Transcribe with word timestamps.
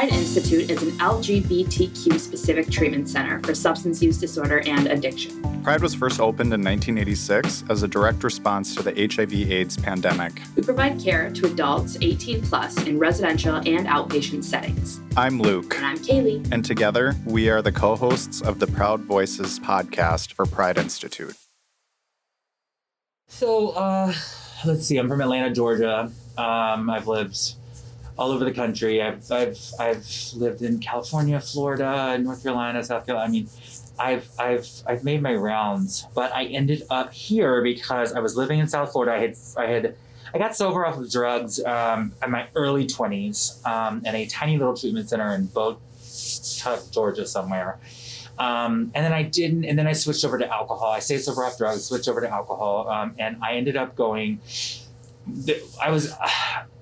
Pride 0.00 0.14
Institute 0.14 0.70
is 0.70 0.82
an 0.82 0.92
LGBTQ 0.92 2.18
specific 2.18 2.70
treatment 2.70 3.06
center 3.06 3.38
for 3.42 3.54
substance 3.54 4.02
use 4.02 4.16
disorder 4.16 4.62
and 4.66 4.86
addiction. 4.86 5.42
Pride 5.62 5.82
was 5.82 5.94
first 5.94 6.20
opened 6.20 6.54
in 6.54 6.64
1986 6.64 7.64
as 7.68 7.82
a 7.82 7.88
direct 7.88 8.24
response 8.24 8.74
to 8.76 8.82
the 8.82 8.92
HIV/AIDS 8.92 9.76
pandemic. 9.76 10.40
We 10.56 10.62
provide 10.62 10.98
care 10.98 11.28
to 11.32 11.52
adults 11.52 11.98
18 12.00 12.40
plus 12.40 12.82
in 12.84 12.98
residential 12.98 13.56
and 13.56 13.86
outpatient 13.86 14.42
settings. 14.42 15.02
I'm 15.18 15.38
Luke. 15.38 15.74
And 15.76 15.84
I'm 15.84 15.98
Kaylee. 15.98 16.50
And 16.50 16.64
together, 16.64 17.14
we 17.26 17.50
are 17.50 17.60
the 17.60 17.70
co 17.70 17.94
hosts 17.94 18.40
of 18.40 18.58
the 18.58 18.68
Proud 18.68 19.02
Voices 19.02 19.58
podcast 19.60 20.32
for 20.32 20.46
Pride 20.46 20.78
Institute. 20.78 21.36
So, 23.28 23.72
uh, 23.72 24.14
let's 24.64 24.86
see, 24.86 24.96
I'm 24.96 25.10
from 25.10 25.20
Atlanta, 25.20 25.50
Georgia. 25.50 26.10
Um, 26.38 26.88
I've 26.88 27.06
lived 27.06 27.56
all 28.20 28.32
over 28.32 28.44
the 28.44 28.52
country. 28.52 29.00
I've, 29.00 29.32
I've, 29.32 29.58
I've 29.80 30.06
lived 30.34 30.60
in 30.60 30.78
California, 30.78 31.40
Florida, 31.40 32.18
North 32.18 32.42
Carolina, 32.42 32.84
South 32.84 33.06
Carolina. 33.06 33.26
I 33.26 33.32
mean, 33.32 33.48
I've, 33.98 34.28
I've, 34.38 34.68
I've 34.86 35.04
made 35.04 35.22
my 35.22 35.34
rounds, 35.34 36.06
but 36.14 36.30
I 36.34 36.44
ended 36.44 36.82
up 36.90 37.14
here 37.14 37.62
because 37.62 38.12
I 38.12 38.20
was 38.20 38.36
living 38.36 38.58
in 38.58 38.68
South 38.68 38.92
Florida. 38.92 39.14
I 39.14 39.20
had, 39.20 39.36
I 39.56 39.66
had, 39.66 39.96
I 40.34 40.38
got 40.38 40.54
sober 40.54 40.84
off 40.84 40.98
of 40.98 41.10
drugs 41.10 41.64
um, 41.64 42.12
in 42.22 42.30
my 42.30 42.46
early 42.54 42.86
20s 42.86 43.66
um, 43.66 44.04
in 44.04 44.14
a 44.14 44.26
tiny 44.26 44.58
little 44.58 44.76
treatment 44.76 45.08
center 45.08 45.34
in 45.34 45.46
Boat 45.46 45.80
Georgia, 46.92 47.26
somewhere. 47.26 47.80
Um, 48.38 48.92
and 48.94 49.02
then 49.02 49.14
I 49.14 49.22
didn't, 49.22 49.64
and 49.64 49.78
then 49.78 49.86
I 49.86 49.94
switched 49.94 50.26
over 50.26 50.36
to 50.36 50.52
alcohol. 50.52 50.92
I 50.92 50.98
stayed 50.98 51.22
sober 51.22 51.42
off 51.42 51.56
drugs, 51.56 51.84
switched 51.84 52.08
over 52.08 52.20
to 52.20 52.28
alcohol, 52.28 52.86
um, 52.90 53.14
and 53.18 53.38
I 53.42 53.54
ended 53.54 53.78
up 53.78 53.96
going. 53.96 54.40
I 55.80 55.90
was, 55.90 56.12
uh, 56.12 56.28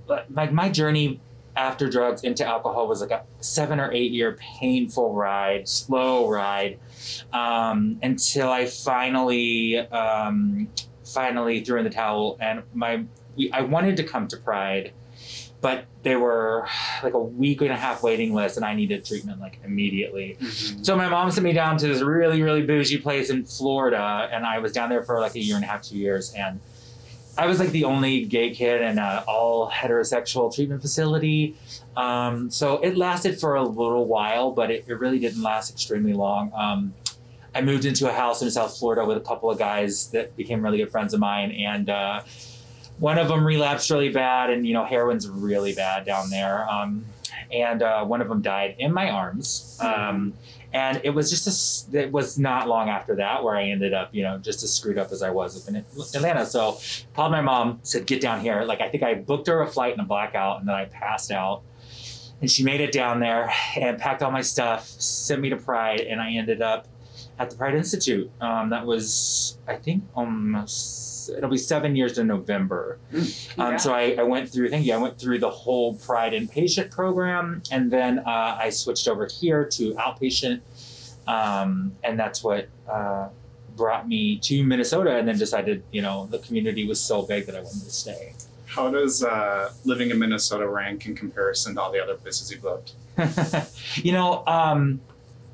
like 0.30 0.52
my 0.52 0.68
journey 0.68 1.20
after 1.58 1.90
drugs 1.90 2.22
into 2.22 2.46
alcohol 2.46 2.86
was 2.86 3.00
like 3.00 3.10
a 3.10 3.24
seven 3.40 3.80
or 3.80 3.92
eight 3.92 4.12
year 4.12 4.38
painful 4.60 5.12
ride, 5.12 5.68
slow 5.68 6.28
ride, 6.28 6.78
um, 7.32 7.98
until 8.02 8.48
I 8.48 8.66
finally, 8.66 9.76
um, 9.76 10.68
finally 11.04 11.64
threw 11.64 11.78
in 11.78 11.84
the 11.84 11.90
towel. 11.90 12.38
And 12.40 12.62
my, 12.72 13.04
we, 13.36 13.50
I 13.50 13.62
wanted 13.62 13.96
to 13.96 14.04
come 14.04 14.28
to 14.28 14.36
Pride, 14.36 14.92
but 15.60 15.86
they 16.04 16.14
were 16.14 16.68
like 17.02 17.14
a 17.14 17.18
week 17.18 17.60
and 17.60 17.72
a 17.72 17.76
half 17.76 18.04
waiting 18.04 18.32
list, 18.34 18.56
and 18.56 18.64
I 18.64 18.74
needed 18.74 19.04
treatment 19.04 19.40
like 19.40 19.58
immediately. 19.64 20.36
Mm-hmm. 20.40 20.84
So 20.84 20.96
my 20.96 21.08
mom 21.08 21.30
sent 21.32 21.44
me 21.44 21.52
down 21.52 21.76
to 21.78 21.88
this 21.88 22.02
really, 22.02 22.40
really 22.40 22.62
bougie 22.62 22.98
place 22.98 23.30
in 23.30 23.44
Florida, 23.44 24.28
and 24.30 24.46
I 24.46 24.60
was 24.60 24.70
down 24.70 24.90
there 24.90 25.02
for 25.02 25.20
like 25.20 25.34
a 25.34 25.40
year 25.40 25.56
and 25.56 25.64
a 25.64 25.68
half, 25.68 25.82
two 25.82 25.96
years, 25.96 26.32
and 26.34 26.60
I 27.38 27.46
was 27.46 27.60
like 27.60 27.70
the 27.70 27.84
only 27.84 28.24
gay 28.24 28.50
kid 28.50 28.82
in 28.82 28.98
an 28.98 29.22
all 29.28 29.70
heterosexual 29.70 30.52
treatment 30.52 30.82
facility. 30.82 31.54
Um, 31.96 32.50
so 32.50 32.78
it 32.78 32.96
lasted 32.96 33.38
for 33.38 33.54
a 33.54 33.62
little 33.62 34.06
while, 34.06 34.50
but 34.50 34.72
it, 34.72 34.84
it 34.88 34.94
really 34.94 35.20
didn't 35.20 35.40
last 35.40 35.70
extremely 35.70 36.14
long. 36.14 36.52
Um, 36.52 36.94
I 37.54 37.62
moved 37.62 37.84
into 37.84 38.08
a 38.08 38.12
house 38.12 38.42
in 38.42 38.50
South 38.50 38.76
Florida 38.76 39.04
with 39.04 39.16
a 39.16 39.20
couple 39.20 39.50
of 39.52 39.58
guys 39.58 40.08
that 40.08 40.36
became 40.36 40.62
really 40.62 40.78
good 40.78 40.90
friends 40.90 41.14
of 41.14 41.20
mine, 41.20 41.52
and 41.52 41.88
uh, 41.88 42.22
one 42.98 43.18
of 43.18 43.28
them 43.28 43.46
relapsed 43.46 43.88
really 43.90 44.10
bad, 44.10 44.50
and 44.50 44.66
you 44.66 44.74
know 44.74 44.84
heroin's 44.84 45.28
really 45.28 45.74
bad 45.74 46.04
down 46.04 46.30
there. 46.30 46.68
Um, 46.68 47.06
and 47.52 47.82
uh, 47.82 48.04
one 48.04 48.20
of 48.20 48.28
them 48.28 48.42
died 48.42 48.76
in 48.78 48.92
my 48.92 49.10
arms. 49.10 49.78
Um, 49.80 50.34
and 50.72 51.00
it 51.02 51.10
was 51.10 51.30
just 51.30 51.92
a, 51.94 51.98
it 51.98 52.12
was 52.12 52.38
not 52.38 52.68
long 52.68 52.88
after 52.88 53.16
that 53.16 53.42
where 53.42 53.56
I 53.56 53.64
ended 53.64 53.94
up, 53.94 54.14
you 54.14 54.22
know, 54.22 54.38
just 54.38 54.62
as 54.62 54.74
screwed 54.74 54.98
up 54.98 55.12
as 55.12 55.22
I 55.22 55.30
was 55.30 55.62
up 55.62 55.68
in 55.68 55.76
Atlanta. 56.14 56.44
So 56.44 56.78
called 57.14 57.32
my 57.32 57.40
mom, 57.40 57.80
said, 57.82 58.06
get 58.06 58.20
down 58.20 58.40
here. 58.40 58.62
Like, 58.62 58.80
I 58.80 58.88
think 58.88 59.02
I 59.02 59.14
booked 59.14 59.46
her 59.46 59.62
a 59.62 59.66
flight 59.66 59.94
in 59.94 60.00
a 60.00 60.04
blackout 60.04 60.60
and 60.60 60.68
then 60.68 60.74
I 60.74 60.84
passed 60.84 61.30
out. 61.30 61.62
And 62.40 62.50
she 62.50 62.62
made 62.62 62.80
it 62.80 62.92
down 62.92 63.18
there 63.18 63.52
and 63.76 63.98
packed 63.98 64.22
all 64.22 64.30
my 64.30 64.42
stuff, 64.42 64.86
sent 64.86 65.40
me 65.40 65.48
to 65.50 65.56
Pride, 65.56 66.00
and 66.00 66.20
I 66.20 66.32
ended 66.32 66.62
up 66.62 66.86
at 67.38 67.50
the 67.50 67.56
Pride 67.56 67.74
Institute. 67.74 68.30
Um, 68.40 68.70
that 68.70 68.86
was, 68.86 69.58
I 69.66 69.76
think, 69.76 70.04
almost 70.14 71.08
it'll 71.36 71.50
be 71.50 71.58
seven 71.58 71.96
years 71.96 72.18
in 72.18 72.26
November. 72.26 72.98
Mm, 73.12 73.58
um, 73.58 73.78
so 73.78 73.92
I, 73.92 74.16
I, 74.18 74.22
went 74.22 74.48
through, 74.48 74.70
thank 74.70 74.86
you, 74.86 74.94
I 74.94 74.96
went 74.96 75.18
through 75.18 75.38
the 75.38 75.50
whole 75.50 75.94
Pride 75.94 76.32
inpatient 76.32 76.90
program, 76.90 77.62
and 77.70 77.90
then 77.90 78.20
uh, 78.20 78.58
I 78.60 78.70
switched 78.70 79.08
over 79.08 79.26
here 79.26 79.64
to 79.64 79.94
outpatient, 79.94 80.60
um, 81.26 81.92
and 82.02 82.18
that's 82.18 82.42
what 82.42 82.68
uh, 82.88 83.28
brought 83.76 84.08
me 84.08 84.38
to 84.38 84.64
Minnesota. 84.64 85.16
And 85.16 85.28
then 85.28 85.38
decided, 85.38 85.82
you 85.90 86.02
know, 86.02 86.26
the 86.26 86.38
community 86.38 86.86
was 86.86 87.00
so 87.00 87.22
big 87.22 87.46
that 87.46 87.54
I 87.54 87.60
wanted 87.60 87.84
to 87.84 87.90
stay. 87.90 88.34
How 88.66 88.90
does 88.90 89.24
uh, 89.24 89.72
living 89.84 90.10
in 90.10 90.18
Minnesota 90.18 90.68
rank 90.68 91.06
in 91.06 91.14
comparison 91.14 91.74
to 91.74 91.80
all 91.80 91.92
the 91.92 92.02
other 92.02 92.14
places 92.16 92.50
you've 92.50 92.64
lived? 92.64 92.92
you 93.96 94.12
know, 94.12 94.44
um, 94.46 95.00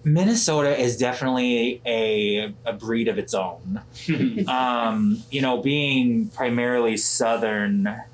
Minnesota 0.04 0.78
is 0.78 0.96
definitely 0.98 1.80
a, 1.86 2.54
a 2.64 2.72
breed 2.74 3.08
of 3.08 3.18
its 3.18 3.34
own. 3.34 3.80
um, 4.48 5.22
you 5.30 5.40
know, 5.40 5.62
being 5.62 6.28
primarily 6.28 6.96
southern, 6.96 7.86
uh, 7.86 8.06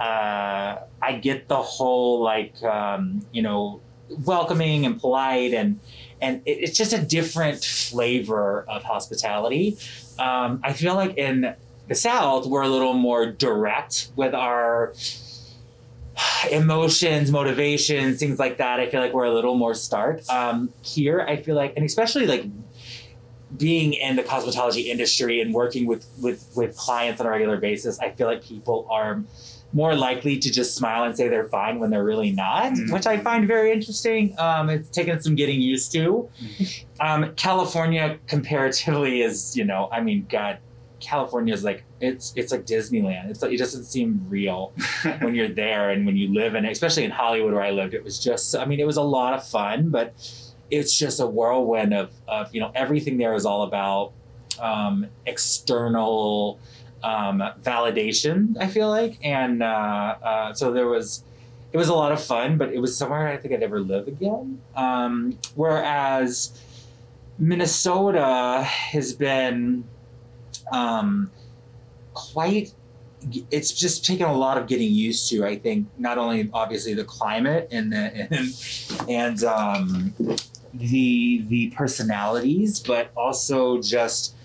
I 0.00 1.12
get 1.20 1.48
the 1.48 1.62
whole 1.62 2.20
like 2.22 2.62
um, 2.62 3.24
you 3.32 3.42
know 3.42 3.80
welcoming 4.24 4.84
and 4.84 5.00
polite 5.00 5.54
and 5.54 5.80
and 6.20 6.42
it, 6.44 6.58
it's 6.60 6.76
just 6.76 6.92
a 6.92 7.00
different 7.00 7.64
flavor 7.64 8.64
of 8.68 8.82
hospitality. 8.82 9.78
Um, 10.18 10.60
I 10.62 10.72
feel 10.72 10.94
like 10.94 11.16
in 11.16 11.54
the 11.88 11.94
South 11.94 12.46
we're 12.46 12.62
a 12.62 12.68
little 12.68 12.94
more 12.94 13.26
direct 13.26 14.10
with 14.16 14.34
our 14.34 14.94
emotions, 16.50 17.30
motivations, 17.30 18.18
things 18.18 18.38
like 18.38 18.58
that. 18.58 18.80
I 18.80 18.88
feel 18.88 19.00
like 19.00 19.12
we're 19.12 19.24
a 19.24 19.34
little 19.34 19.56
more 19.56 19.74
stark. 19.74 20.28
Um, 20.28 20.72
here, 20.82 21.20
I 21.20 21.36
feel 21.36 21.54
like, 21.54 21.72
and 21.76 21.84
especially 21.84 22.26
like 22.26 22.44
being 23.56 23.92
in 23.92 24.16
the 24.16 24.22
cosmetology 24.22 24.86
industry 24.86 25.40
and 25.40 25.54
working 25.54 25.86
with, 25.86 26.06
with, 26.20 26.50
with 26.56 26.76
clients 26.76 27.20
on 27.20 27.26
a 27.26 27.30
regular 27.30 27.56
basis, 27.56 27.98
I 28.00 28.10
feel 28.10 28.26
like 28.26 28.42
people 28.42 28.86
are 28.90 29.22
more 29.72 29.96
likely 29.96 30.38
to 30.38 30.52
just 30.52 30.76
smile 30.76 31.02
and 31.02 31.16
say 31.16 31.28
they're 31.28 31.48
fine 31.48 31.80
when 31.80 31.90
they're 31.90 32.04
really 32.04 32.30
not, 32.30 32.72
mm-hmm. 32.72 32.92
which 32.92 33.06
I 33.06 33.18
find 33.18 33.46
very 33.46 33.72
interesting. 33.72 34.34
Um, 34.38 34.70
it's 34.70 34.88
taken 34.88 35.20
some 35.20 35.34
getting 35.34 35.60
used 35.60 35.90
to. 35.92 36.28
Mm-hmm. 36.40 37.02
Um, 37.04 37.34
California, 37.34 38.18
comparatively, 38.28 39.22
is, 39.22 39.56
you 39.56 39.64
know, 39.64 39.88
I 39.90 40.00
mean, 40.00 40.26
God, 40.30 40.58
California 41.04 41.52
is 41.52 41.62
like 41.62 41.84
it's 42.00 42.32
it's 42.36 42.50
like 42.50 42.66
Disneyland. 42.66 43.30
It's 43.30 43.42
like 43.42 43.52
it 43.52 43.58
doesn't 43.58 43.84
seem 43.84 44.26
real 44.28 44.72
when 45.20 45.34
you're 45.34 45.48
there 45.48 45.90
and 45.90 46.06
when 46.06 46.16
you 46.16 46.32
live 46.32 46.54
in 46.54 46.64
it, 46.64 46.72
especially 46.72 47.04
in 47.04 47.10
Hollywood 47.10 47.52
where 47.52 47.62
I 47.62 47.70
lived. 47.70 47.94
It 47.94 48.02
was 48.02 48.18
just 48.18 48.56
I 48.56 48.64
mean 48.64 48.80
it 48.80 48.86
was 48.86 48.96
a 48.96 49.02
lot 49.02 49.34
of 49.34 49.46
fun, 49.46 49.90
but 49.90 50.14
it's 50.70 50.96
just 50.96 51.20
a 51.20 51.26
whirlwind 51.26 51.92
of 51.92 52.10
of 52.26 52.54
you 52.54 52.60
know 52.60 52.72
everything 52.74 53.18
there 53.18 53.34
is 53.34 53.44
all 53.44 53.62
about 53.62 54.12
um, 54.60 55.06
external 55.26 56.58
um, 57.02 57.42
validation. 57.62 58.56
I 58.58 58.66
feel 58.66 58.88
like, 58.88 59.18
and 59.22 59.62
uh, 59.62 60.16
uh, 60.22 60.54
so 60.54 60.72
there 60.72 60.88
was. 60.88 61.22
It 61.72 61.76
was 61.76 61.88
a 61.88 61.94
lot 61.94 62.12
of 62.12 62.22
fun, 62.22 62.56
but 62.56 62.72
it 62.72 62.78
was 62.78 62.96
somewhere 62.96 63.26
I 63.26 63.36
think 63.36 63.52
I'd 63.52 63.58
never 63.58 63.80
live 63.80 64.06
again. 64.06 64.60
Um, 64.76 65.40
whereas 65.56 66.56
Minnesota 67.36 68.62
has 68.62 69.12
been 69.12 69.82
um, 70.72 71.30
quite 72.12 72.72
it's 73.50 73.72
just 73.72 74.04
taken 74.04 74.26
a 74.26 74.36
lot 74.36 74.58
of 74.58 74.66
getting 74.66 74.92
used 74.92 75.30
to. 75.30 75.44
I 75.44 75.56
think 75.56 75.88
not 75.98 76.18
only 76.18 76.50
obviously 76.52 76.94
the 76.94 77.04
climate 77.04 77.68
and 77.70 77.92
the 77.92 78.28
and, 78.30 79.08
and 79.08 79.44
um, 79.44 80.14
the 80.72 81.44
the 81.48 81.70
personalities, 81.70 82.80
but 82.80 83.10
also 83.16 83.80
just 83.80 84.36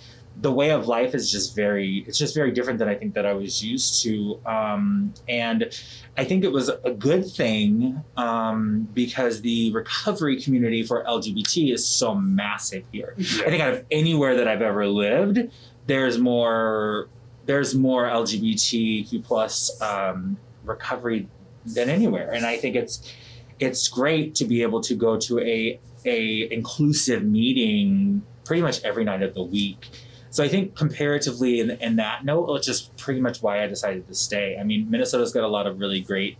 the 0.42 0.52
way 0.52 0.72
of 0.72 0.88
life 0.88 1.14
is 1.14 1.30
just 1.30 1.56
very 1.56 2.06
it's 2.08 2.18
just 2.18 2.34
very 2.34 2.52
different 2.52 2.80
than 2.80 2.88
I 2.88 2.96
think 2.96 3.14
that 3.16 3.26
I 3.26 3.34
was 3.34 3.64
used 3.64 4.02
to. 4.04 4.40
Um, 4.46 5.14
and 5.28 5.70
I 6.18 6.24
think 6.24 6.44
it 6.44 6.52
was 6.52 6.70
a 6.70 6.92
good 6.92 7.30
thing 7.30 8.04
um, 8.16 8.88
because 8.94 9.42
the 9.42 9.72
recovery 9.74 10.42
community 10.42 10.84
for 10.84 11.04
LGBT 11.04 11.74
is 11.74 11.86
so 11.86 12.16
massive 12.16 12.84
here. 12.92 13.16
Yeah. 13.18 13.46
I 13.46 13.50
think 13.50 13.62
out 13.62 13.74
of 13.74 13.86
anywhere 13.92 14.36
that 14.38 14.48
I've 14.48 14.62
ever 14.62 14.88
lived, 14.88 15.50
there's 15.90 16.20
more 16.20 17.10
there's 17.46 17.74
more 17.74 18.06
LGBTQ 18.06 19.24
plus 19.24 19.82
um, 19.82 20.38
recovery 20.64 21.28
than 21.66 21.90
anywhere, 21.90 22.32
and 22.32 22.46
I 22.46 22.58
think 22.58 22.76
it's 22.76 23.12
it's 23.60 23.88
great 23.88 24.36
to 24.36 24.46
be 24.46 24.62
able 24.62 24.82
to 24.82 24.96
go 24.96 25.18
to 25.18 25.40
a 25.40 25.80
a 26.06 26.48
inclusive 26.54 27.24
meeting 27.24 28.22
pretty 28.46 28.62
much 28.62 28.82
every 28.84 29.04
night 29.04 29.24
of 29.24 29.34
the 29.34 29.44
week. 29.44 29.90
So 30.30 30.44
I 30.44 30.48
think 30.48 30.76
comparatively 30.76 31.60
in, 31.60 31.72
in 31.72 31.96
that 31.96 32.24
note, 32.24 32.54
which 32.54 32.68
is 32.68 32.92
pretty 32.98 33.20
much 33.20 33.42
why 33.42 33.64
I 33.64 33.68
decided 33.68 34.08
to 34.08 34.14
stay. 34.14 34.58
I 34.60 34.64
mean, 34.64 34.90
Minnesota's 34.90 35.34
got 35.34 35.44
a 35.44 35.48
lot 35.48 35.66
of 35.66 35.80
really 35.80 36.02
great 36.02 36.38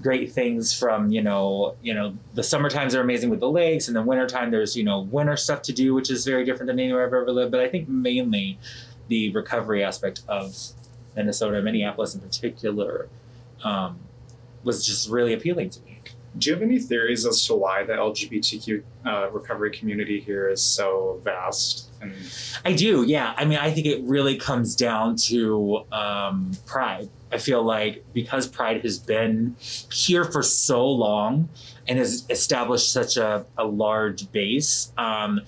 great 0.00 0.32
things 0.32 0.76
from 0.76 1.10
you 1.10 1.22
know 1.22 1.74
you 1.82 1.92
know 1.92 2.14
the 2.34 2.42
summer 2.42 2.70
times 2.70 2.94
are 2.94 3.00
amazing 3.00 3.28
with 3.28 3.40
the 3.40 3.50
lakes 3.50 3.86
and 3.86 3.96
the 3.96 4.02
winter 4.02 4.26
time 4.26 4.50
there's 4.50 4.76
you 4.76 4.84
know 4.84 5.00
winter 5.00 5.36
stuff 5.36 5.60
to 5.62 5.72
do 5.72 5.92
which 5.94 6.10
is 6.10 6.24
very 6.24 6.44
different 6.44 6.68
than 6.68 6.78
anywhere 6.78 7.02
i've 7.02 7.12
ever 7.12 7.30
lived 7.30 7.50
but 7.50 7.60
i 7.60 7.68
think 7.68 7.88
mainly 7.88 8.58
the 9.08 9.30
recovery 9.32 9.84
aspect 9.84 10.22
of 10.26 10.56
minnesota 11.16 11.60
minneapolis 11.60 12.14
in 12.14 12.20
particular 12.20 13.08
um, 13.62 13.98
was 14.64 14.86
just 14.86 15.10
really 15.10 15.34
appealing 15.34 15.68
to 15.68 15.80
me 15.82 16.00
Do 16.38 16.48
you 16.48 16.54
have 16.54 16.62
any 16.62 16.78
theories 16.78 17.26
as 17.26 17.44
to 17.46 17.54
why 17.54 17.82
the 17.82 17.94
LGBTQ 17.94 18.82
uh, 19.04 19.30
recovery 19.32 19.70
community 19.72 20.20
here 20.20 20.48
is 20.48 20.62
so 20.62 21.20
vast? 21.24 21.88
And 22.00 22.14
I 22.64 22.72
do, 22.72 23.02
yeah. 23.02 23.34
I 23.36 23.44
mean, 23.44 23.58
I 23.58 23.70
think 23.72 23.86
it 23.86 24.02
really 24.04 24.36
comes 24.36 24.76
down 24.76 25.16
to 25.28 25.84
um, 25.90 26.52
pride. 26.66 27.08
I 27.32 27.38
feel 27.38 27.62
like 27.62 28.04
because 28.12 28.46
pride 28.46 28.82
has 28.82 28.98
been 28.98 29.56
here 29.92 30.24
for 30.24 30.42
so 30.42 30.86
long 30.88 31.48
and 31.86 31.98
has 31.98 32.24
established 32.28 32.92
such 32.92 33.16
a, 33.16 33.46
a 33.56 33.64
large 33.64 34.30
base. 34.32 34.92
Um, 34.98 35.40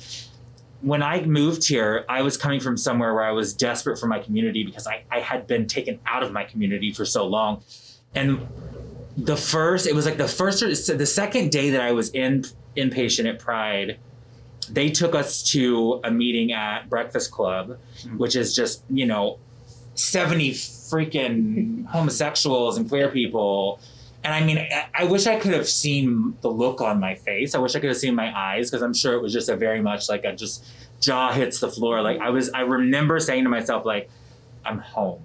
when 0.81 1.03
I 1.03 1.23
moved 1.25 1.67
here, 1.69 2.05
I 2.09 2.23
was 2.23 2.37
coming 2.37 2.61
from 2.61 2.77
somewhere 2.77 3.15
where 3.15 3.25
I 3.25 3.31
was 3.33 3.55
desperate 3.55 3.99
for 3.99 4.07
my 4.07 4.19
community 4.19 4.65
because 4.65 4.87
I, 4.87 5.05
I 5.11 5.21
had 5.21 5.47
been 5.47 5.67
taken 5.67 6.01
out 6.07 6.23
of 6.23 6.33
my 6.33 6.45
community 6.45 6.93
for 6.93 7.05
so 7.05 7.27
long. 7.27 7.63
And 8.15 8.47
the 9.17 9.37
first, 9.37 9.87
it 9.87 9.95
was 9.95 10.07
like 10.07 10.17
the 10.19 10.29
first, 10.29 10.61
the 10.99 11.07
second 11.07 11.51
day 11.53 11.71
that 11.71 11.81
I 11.81 11.93
was 11.93 12.11
in 12.11 12.45
inpatient 12.77 13.29
at 13.29 13.39
Pride, 13.39 13.99
they 14.71 14.91
took 14.91 15.15
us 15.15 15.43
to 15.51 16.01
a 16.05 16.11
meeting 16.11 16.53
at 16.53 16.89
Breakfast 16.89 17.31
Club, 17.31 17.79
Mhm. 18.05 18.19
which 18.19 18.35
is 18.37 18.55
just, 18.55 18.83
you 18.91 19.07
know, 19.07 19.39
70 19.95 20.53
freaking 20.53 21.87
homosexuals 21.87 22.77
and 22.77 22.89
queer 22.89 23.09
people. 23.09 23.81
And 24.25 24.33
I 24.33 24.45
mean, 24.45 24.67
I, 24.95 25.05
wish 25.05 25.27
I 25.27 25.39
could 25.39 25.53
have 25.53 25.69
seen 25.69 26.37
the 26.43 26.49
look 26.49 26.81
on 26.81 27.01
my 27.01 27.15
face. 27.15 27.55
I 27.55 27.59
wish 27.59 27.75
I 27.75 27.81
could 27.81 27.89
have 27.89 27.99
seen 27.99 28.15
my 28.15 28.37
eyes 28.37 28.71
because 28.71 28.83
I'm 28.83 28.95
sure 28.95 29.15
it 29.15 29.23
was 29.23 29.33
just 29.33 29.49
a 29.49 29.57
very 29.57 29.83
much 29.83 30.09
like 30.09 30.25
a 30.25 30.35
just 30.35 30.65
jaw 31.01 31.33
hits 31.33 31.61
the 31.61 31.69
floor. 31.69 32.03
Like 32.03 32.21
I 32.21 32.31
was, 32.31 32.51
I 32.51 32.61
remember 32.61 33.19
saying 33.19 33.45
to 33.45 33.51
myself, 33.51 33.85
like, 33.85 34.09
I'm 34.65 34.79
home. 34.79 35.23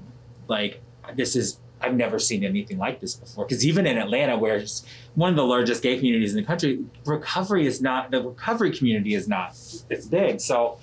Like, 0.48 0.82
this 1.16 1.36
is, 1.36 1.60
I've 1.80 1.94
never 1.94 2.18
seen 2.18 2.44
anything 2.44 2.80
like 2.80 3.00
this 3.00 3.14
before. 3.14 3.46
Because 3.46 3.66
even 3.66 3.86
in 3.86 4.00
Atlanta, 4.00 4.36
where 4.36 4.58
it's 4.58 4.84
one 5.14 5.30
of 5.30 5.36
the 5.36 5.46
largest 5.46 5.84
gay 5.84 5.96
communities 5.98 6.34
in 6.34 6.42
the 6.42 6.48
country, 6.48 6.84
recovery 7.06 7.68
is 7.68 7.82
not, 7.82 8.10
the 8.10 8.24
recovery 8.24 8.76
community 8.76 9.14
is 9.14 9.28
not 9.28 9.52
it's 9.90 10.08
big. 10.08 10.42
So 10.42 10.80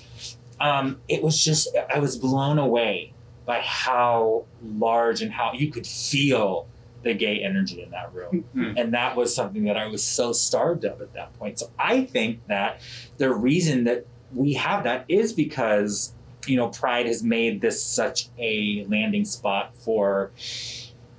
um, 0.61 1.01
it 1.09 1.21
was 1.23 1.43
just, 1.43 1.77
I 1.93 1.99
was 1.99 2.17
blown 2.17 2.59
away 2.59 3.14
by 3.45 3.61
how 3.61 4.45
large 4.63 5.23
and 5.23 5.33
how 5.33 5.53
you 5.53 5.71
could 5.71 5.87
feel 5.87 6.67
the 7.03 7.15
gay 7.15 7.41
energy 7.43 7.83
in 7.83 7.91
that 7.91 8.13
room. 8.15 8.45
Mhm. 8.57 8.81
And 8.81 8.95
that 8.95 9.15
was 9.15 9.35
something 9.35 9.65
that 9.65 9.77
I 9.77 9.87
was 9.87 10.03
so 10.03 10.33
starved 10.33 10.85
of 10.85 11.01
at 11.01 11.13
that 11.13 11.39
point. 11.39 11.59
So 11.59 11.71
I 11.79 12.05
think 12.05 12.47
that 12.49 12.81
the 13.19 13.33
reason 13.33 13.85
that 13.85 14.07
we 14.35 14.55
have 14.55 14.85
that 14.85 15.05
is 15.07 15.33
because, 15.33 16.15
you 16.47 16.57
know, 16.57 16.69
Pride 16.69 17.07
has 17.07 17.23
made 17.23 17.61
this 17.61 17.85
such 17.85 18.29
a 18.39 18.87
landing 18.89 19.25
spot 19.25 19.77
for 19.77 20.33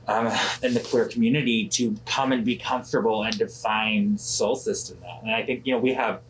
um, 0.08 0.32
in 0.62 0.74
the 0.76 0.80
queer 0.80 1.06
community 1.06 1.68
to 1.68 1.96
come 2.06 2.32
and 2.32 2.44
be 2.46 2.56
comfortable 2.56 3.24
and 3.24 3.38
to 3.40 3.48
find 3.48 4.20
solstice 4.20 4.92
in 4.92 5.00
that. 5.02 5.22
And 5.24 5.32
I 5.32 5.44
think, 5.44 5.66
you 5.66 5.74
know, 5.74 5.80
we 5.80 5.94
have 5.94 6.22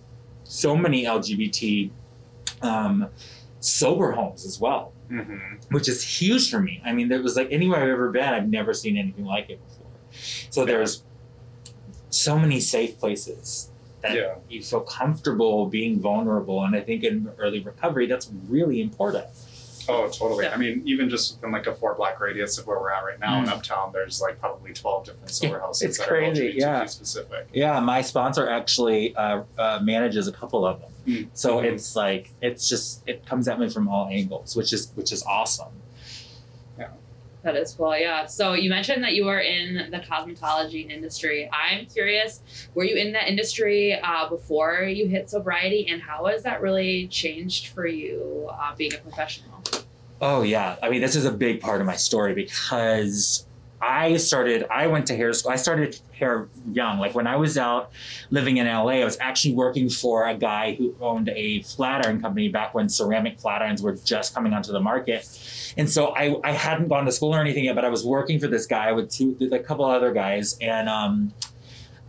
so 0.44 0.78
many 0.78 1.06
LGBT 1.06 1.92
um, 2.62 3.08
sober 3.60 4.12
homes 4.12 4.46
as 4.46 4.60
well 4.60 4.94
Mhm. 5.10 5.72
which 5.72 5.88
is 5.88 6.04
huge 6.20 6.50
for 6.50 6.60
me. 6.60 6.82
I 6.84 6.92
mean, 6.94 7.10
there 7.10 7.22
was 7.22 7.36
like 7.36 7.50
anywhere 7.52 7.82
I've 7.84 7.90
ever 7.90 8.10
been, 8.12 8.34
I've 8.34 8.50
never 8.50 8.74
seen 8.74 8.98
anything 8.98 9.26
like 9.26 9.50
it 9.50 9.60
before. 9.68 9.92
So 10.50 10.66
there's 10.66 11.04
so 12.10 12.40
many 12.40 12.60
safe 12.60 12.98
places 13.00 13.70
that 14.02 14.16
Yeah. 14.16 14.36
you 14.50 14.62
feel 14.64 14.82
comfortable 14.82 15.66
being 15.68 16.00
vulnerable, 16.00 16.64
and 16.64 16.76
I 16.76 16.80
think 16.82 17.04
in 17.04 17.30
early 17.38 17.60
recovery, 17.60 18.08
that's 18.08 18.32
really 18.48 18.82
important. 18.82 19.26
Oh, 19.88 20.08
totally. 20.10 20.46
Yeah. 20.46 20.54
I 20.54 20.58
mean, 20.58 20.82
even 20.86 21.10
just 21.10 21.36
within 21.36 21.52
like 21.52 21.68
a 21.68 21.74
four 21.76 21.94
block 21.96 22.20
radius 22.20 22.58
of 22.58 22.66
where 22.68 22.80
we're 22.80 22.92
at 22.92 23.04
right 23.04 23.20
now 23.20 23.40
in 23.40 23.46
Mm. 23.46 23.50
Uptown, 23.54 23.92
there's 23.94 24.22
like 24.22 24.40
probably 24.40 24.74
12 24.74 25.06
different 25.06 25.30
sober 25.30 25.54
Yeah, 25.56 25.60
houses 25.60 25.82
it's 25.84 25.98
that 26.00 26.08
crazy, 26.08 26.48
are 26.48 26.52
LGBTQ 26.52 26.60
yeah. 26.60 26.86
specific. 26.86 27.48
Yeah, 27.54 27.80
my 27.80 28.02
sponsor 28.02 28.50
actually 28.50 29.16
uh, 29.16 29.44
uh, 29.58 29.80
manages 29.84 30.28
a 30.28 30.32
couple 30.32 30.66
of 30.66 30.82
them, 30.82 30.92
Mm. 31.08 31.28
so 31.34 31.58
Mhm. 31.58 31.66
it's 31.74 31.96
like 31.96 32.32
it's 32.42 32.68
just 32.68 33.04
it 33.08 33.26
comes 33.26 33.48
at 33.48 33.60
me 33.60 33.70
from 33.70 33.88
all 33.88 34.08
angles, 34.08 34.56
which 34.56 34.74
is 34.74 34.92
which 34.96 35.12
is 35.12 35.24
awesome. 35.24 35.74
Yeah. 36.80 36.90
That 37.44 37.56
is 37.56 37.74
cool, 37.74 37.96
yeah. 37.96 38.26
So 38.26 38.54
you 38.54 38.72
mentioned 38.72 39.04
that 39.04 39.14
you 39.14 39.26
were 39.26 39.40
in 39.40 39.92
the 39.92 40.00
cosmetology 40.00 40.90
industry. 40.90 41.48
I'm 41.54 41.86
curious, 41.86 42.42
were 42.74 42.84
you 42.86 42.96
in 42.96 43.12
that 43.14 43.28
industry 43.28 43.94
uh, 44.02 44.28
before 44.30 44.82
you 44.82 45.08
hit 45.08 45.30
sobriety, 45.30 45.86
and 45.88 46.02
how 46.02 46.26
has 46.26 46.42
that 46.42 46.62
really 46.64 47.08
changed 47.08 47.68
for 47.68 47.86
you 47.86 48.50
uh, 48.52 48.74
being 48.76 48.96
a 48.96 48.98
professional? 48.98 49.52
Oh 50.22 50.42
yeah, 50.42 50.78
I 50.82 50.90
mean 50.90 51.02
this 51.02 51.16
is 51.16 51.26
a 51.26 51.32
big 51.32 51.62
part 51.62 51.82
of 51.82 51.88
my 51.88 51.96
story 51.96 52.34
because 52.34 53.46
I 53.82 54.18
started. 54.18 54.66
I 54.72 54.88
went 54.88 55.06
to 55.08 55.16
hair 55.16 55.32
school. 55.34 55.52
I 55.52 55.58
started 55.58 56.00
hair 56.14 56.48
young. 56.72 56.98
Like 56.98 57.14
when 57.14 57.28
I 57.28 57.36
was 57.36 57.58
out 57.58 57.92
living 58.32 58.58
in 58.58 58.68
LA, 58.68 58.94
I 58.94 59.06
was 59.06 59.18
actually 59.20 59.54
working 59.54 59.90
for 59.90 60.28
a 60.28 60.34
guy 60.34 60.74
who 60.74 60.96
owned 61.02 61.30
a 61.30 61.62
flat 61.62 62.06
iron 62.06 62.22
company 62.22 62.48
back 62.48 62.74
when 62.74 62.90
ceramic 62.90 63.40
flat 63.40 63.62
irons 63.62 63.82
were 63.82 63.94
just 63.94 64.34
coming 64.34 64.54
onto 64.54 64.72
the 64.72 64.80
market. 64.80 65.28
And 65.78 65.90
so 65.90 66.16
I, 66.16 66.36
I 66.44 66.54
hadn't 66.54 66.88
gone 66.88 67.06
to 67.06 67.12
school 67.12 67.36
or 67.36 67.40
anything 67.40 67.66
yet, 67.66 67.76
but 67.76 67.86
I 67.86 67.90
was 67.90 68.06
working 68.06 68.40
for 68.40 68.48
this 68.48 68.66
guy 68.66 68.92
with 68.94 69.12
two, 69.12 69.38
a 69.52 69.60
couple 69.60 69.86
other 69.86 70.14
guys, 70.14 70.58
and 70.62 70.88
um, 70.88 71.34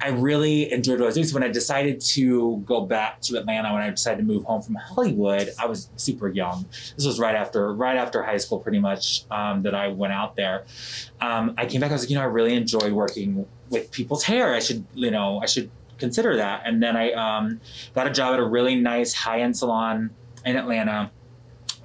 I 0.01 0.09
really 0.09 0.71
enjoyed 0.73 0.99
what 0.99 1.05
I 1.05 1.07
was 1.07 1.15
doing. 1.15 1.27
So 1.27 1.35
when 1.35 1.43
I 1.43 1.49
decided 1.49 2.01
to 2.01 2.59
go 2.67 2.83
back 2.83 3.21
to 3.23 3.39
Atlanta, 3.39 3.73
when 3.73 3.83
I 3.83 3.91
decided 3.91 4.19
to 4.19 4.25
move 4.25 4.45
home 4.45 4.61
from 4.61 4.75
Hollywood, 4.75 5.53
I 5.59 5.67
was 5.67 5.89
super 5.97 6.29
young. 6.29 6.67
This 6.97 7.07
was 7.07 7.19
right 7.19 7.35
after 7.35 7.73
right 7.73 7.97
after 7.97 8.23
high 8.23 8.37
school, 8.37 8.59
pretty 8.59 8.79
much 8.79 9.25
um, 9.31 9.63
that 9.63 9.75
I 9.75 9.89
went 9.89 10.13
out 10.13 10.37
there. 10.37 10.65
Um, 11.21 11.55
I 11.57 11.67
came 11.67 11.81
back. 11.81 11.91
I 11.91 11.95
was 11.95 12.03
like, 12.03 12.11
you 12.11 12.17
know, 12.17 12.23
I 12.23 12.27
really 12.27 12.55
enjoy 12.55 12.93
working 12.93 13.47
with 13.71 13.91
people's 13.91 14.25
hair. 14.25 14.55
I 14.55 14.59
should, 14.59 14.85
you 14.95 15.11
know, 15.11 15.41
I 15.43 15.47
should 15.47 15.71
consider 15.99 16.37
that. 16.37 16.63
And 16.67 16.83
then 16.83 16.97
I 16.97 17.13
um, 17.13 17.61
got 17.95 18.07
a 18.07 18.11
job 18.11 18.35
at 18.35 18.41
a 18.41 18.45
really 18.45 18.75
nice 18.75 19.15
high 19.15 19.41
end 19.41 19.57
salon 19.57 20.11
in 20.45 20.57
Atlanta. 20.57 21.11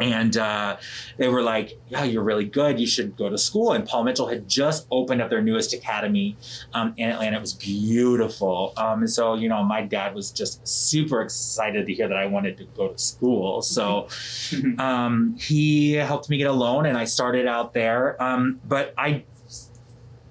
And 0.02 0.36
uh, 0.36 0.78
they 1.18 1.28
were 1.28 1.44
like, 1.44 1.80
"Yeah, 1.88 2.04
you're 2.04 2.24
really 2.24 2.46
good. 2.46 2.80
You 2.80 2.88
should 2.88 3.16
go 3.16 3.30
to 3.30 3.38
school." 3.38 3.74
And 3.74 3.86
Paul 3.88 4.04
Mitchell 4.04 4.28
had 4.28 4.48
just 4.48 4.88
opened 4.90 5.22
up 5.22 5.30
their 5.30 5.42
newest 5.42 5.74
academy 5.74 6.38
um, 6.74 6.94
in 6.98 7.10
Atlanta. 7.10 7.38
It 7.38 7.42
was 7.42 7.54
beautiful. 7.54 8.74
Um, 8.78 9.02
and 9.02 9.10
so, 9.10 9.36
you 9.36 9.48
know, 9.48 9.64
my 9.64 9.84
dad 9.84 10.16
was 10.16 10.32
just 10.32 10.68
super 10.68 11.22
excited 11.22 11.86
to 11.86 11.94
hear 11.94 12.08
that 12.08 12.18
I 12.18 12.26
wanted 12.26 12.58
to 12.58 12.66
go 12.66 12.88
to 12.88 12.98
school. 12.98 13.62
So 13.62 14.08
um, 14.80 15.36
he 15.40 15.94
helped 15.94 16.30
me 16.30 16.38
get 16.38 16.48
a 16.48 16.54
loan, 16.54 16.88
and 16.88 16.98
I 16.98 17.06
started 17.06 17.46
out 17.48 17.74
there. 17.74 18.22
Um, 18.22 18.60
but 18.66 18.94
I, 18.98 19.26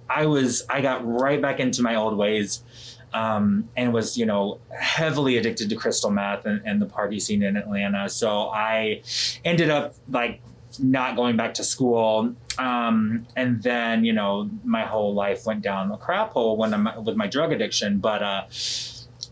I 0.09 0.27
was, 0.27 0.65
I 0.69 0.81
got 0.81 1.07
right 1.07 1.41
back 1.41 1.61
into 1.61 1.83
my 1.83 1.95
old 1.95 2.17
ways. 2.17 2.65
Um, 3.13 3.69
and 3.77 3.93
was, 3.93 4.17
you 4.17 4.25
know, 4.25 4.61
heavily 4.79 5.37
addicted 5.37 5.69
to 5.71 5.77
crystal 5.77 6.11
meth 6.11 6.47
and, 6.47 6.63
and 6.65 6.81
the 6.81 6.87
party 6.87 7.19
scene 7.19 7.43
in 7.43 7.57
Atlanta. 7.57 8.09
So 8.09 8.51
I 8.51 9.03
ended 9.45 9.69
up 9.69 9.97
like 10.09 10.41
not 10.79 11.17
going 11.17 11.37
back 11.37 11.55
to 11.55 11.65
school. 11.65 12.37
Um, 12.59 13.27
and 13.35 13.63
then, 13.63 14.05
you 14.05 14.13
know, 14.13 14.49
my 14.65 14.85
whole 14.85 15.13
life 15.13 15.45
went 15.45 15.63
down 15.63 15.91
a 15.91 15.97
crap 15.97 16.31
hole 16.31 16.57
when 16.57 16.73
I'm 16.73 17.05
with 17.05 17.17
my 17.17 17.27
drug 17.27 17.53
addiction. 17.53 17.99
But 17.99 18.23
uh, 18.23 18.45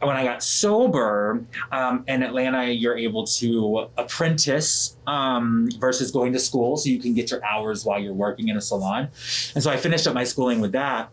when 0.00 0.16
I 0.16 0.24
got 0.24 0.42
sober 0.42 1.44
um, 1.70 2.04
in 2.08 2.22
Atlanta, 2.22 2.64
you're 2.66 2.96
able 2.96 3.26
to 3.26 3.88
apprentice 3.96 4.96
um, 5.06 5.68
versus 5.78 6.10
going 6.10 6.32
to 6.32 6.38
school, 6.38 6.76
so 6.76 6.88
you 6.88 7.00
can 7.00 7.14
get 7.14 7.30
your 7.30 7.44
hours 7.44 7.84
while 7.84 7.98
you're 7.98 8.12
working 8.14 8.48
in 8.48 8.56
a 8.56 8.60
salon. 8.60 9.08
And 9.54 9.62
so 9.62 9.70
I 9.70 9.76
finished 9.76 10.06
up 10.06 10.14
my 10.14 10.24
schooling 10.24 10.60
with 10.60 10.72
that. 10.72 11.10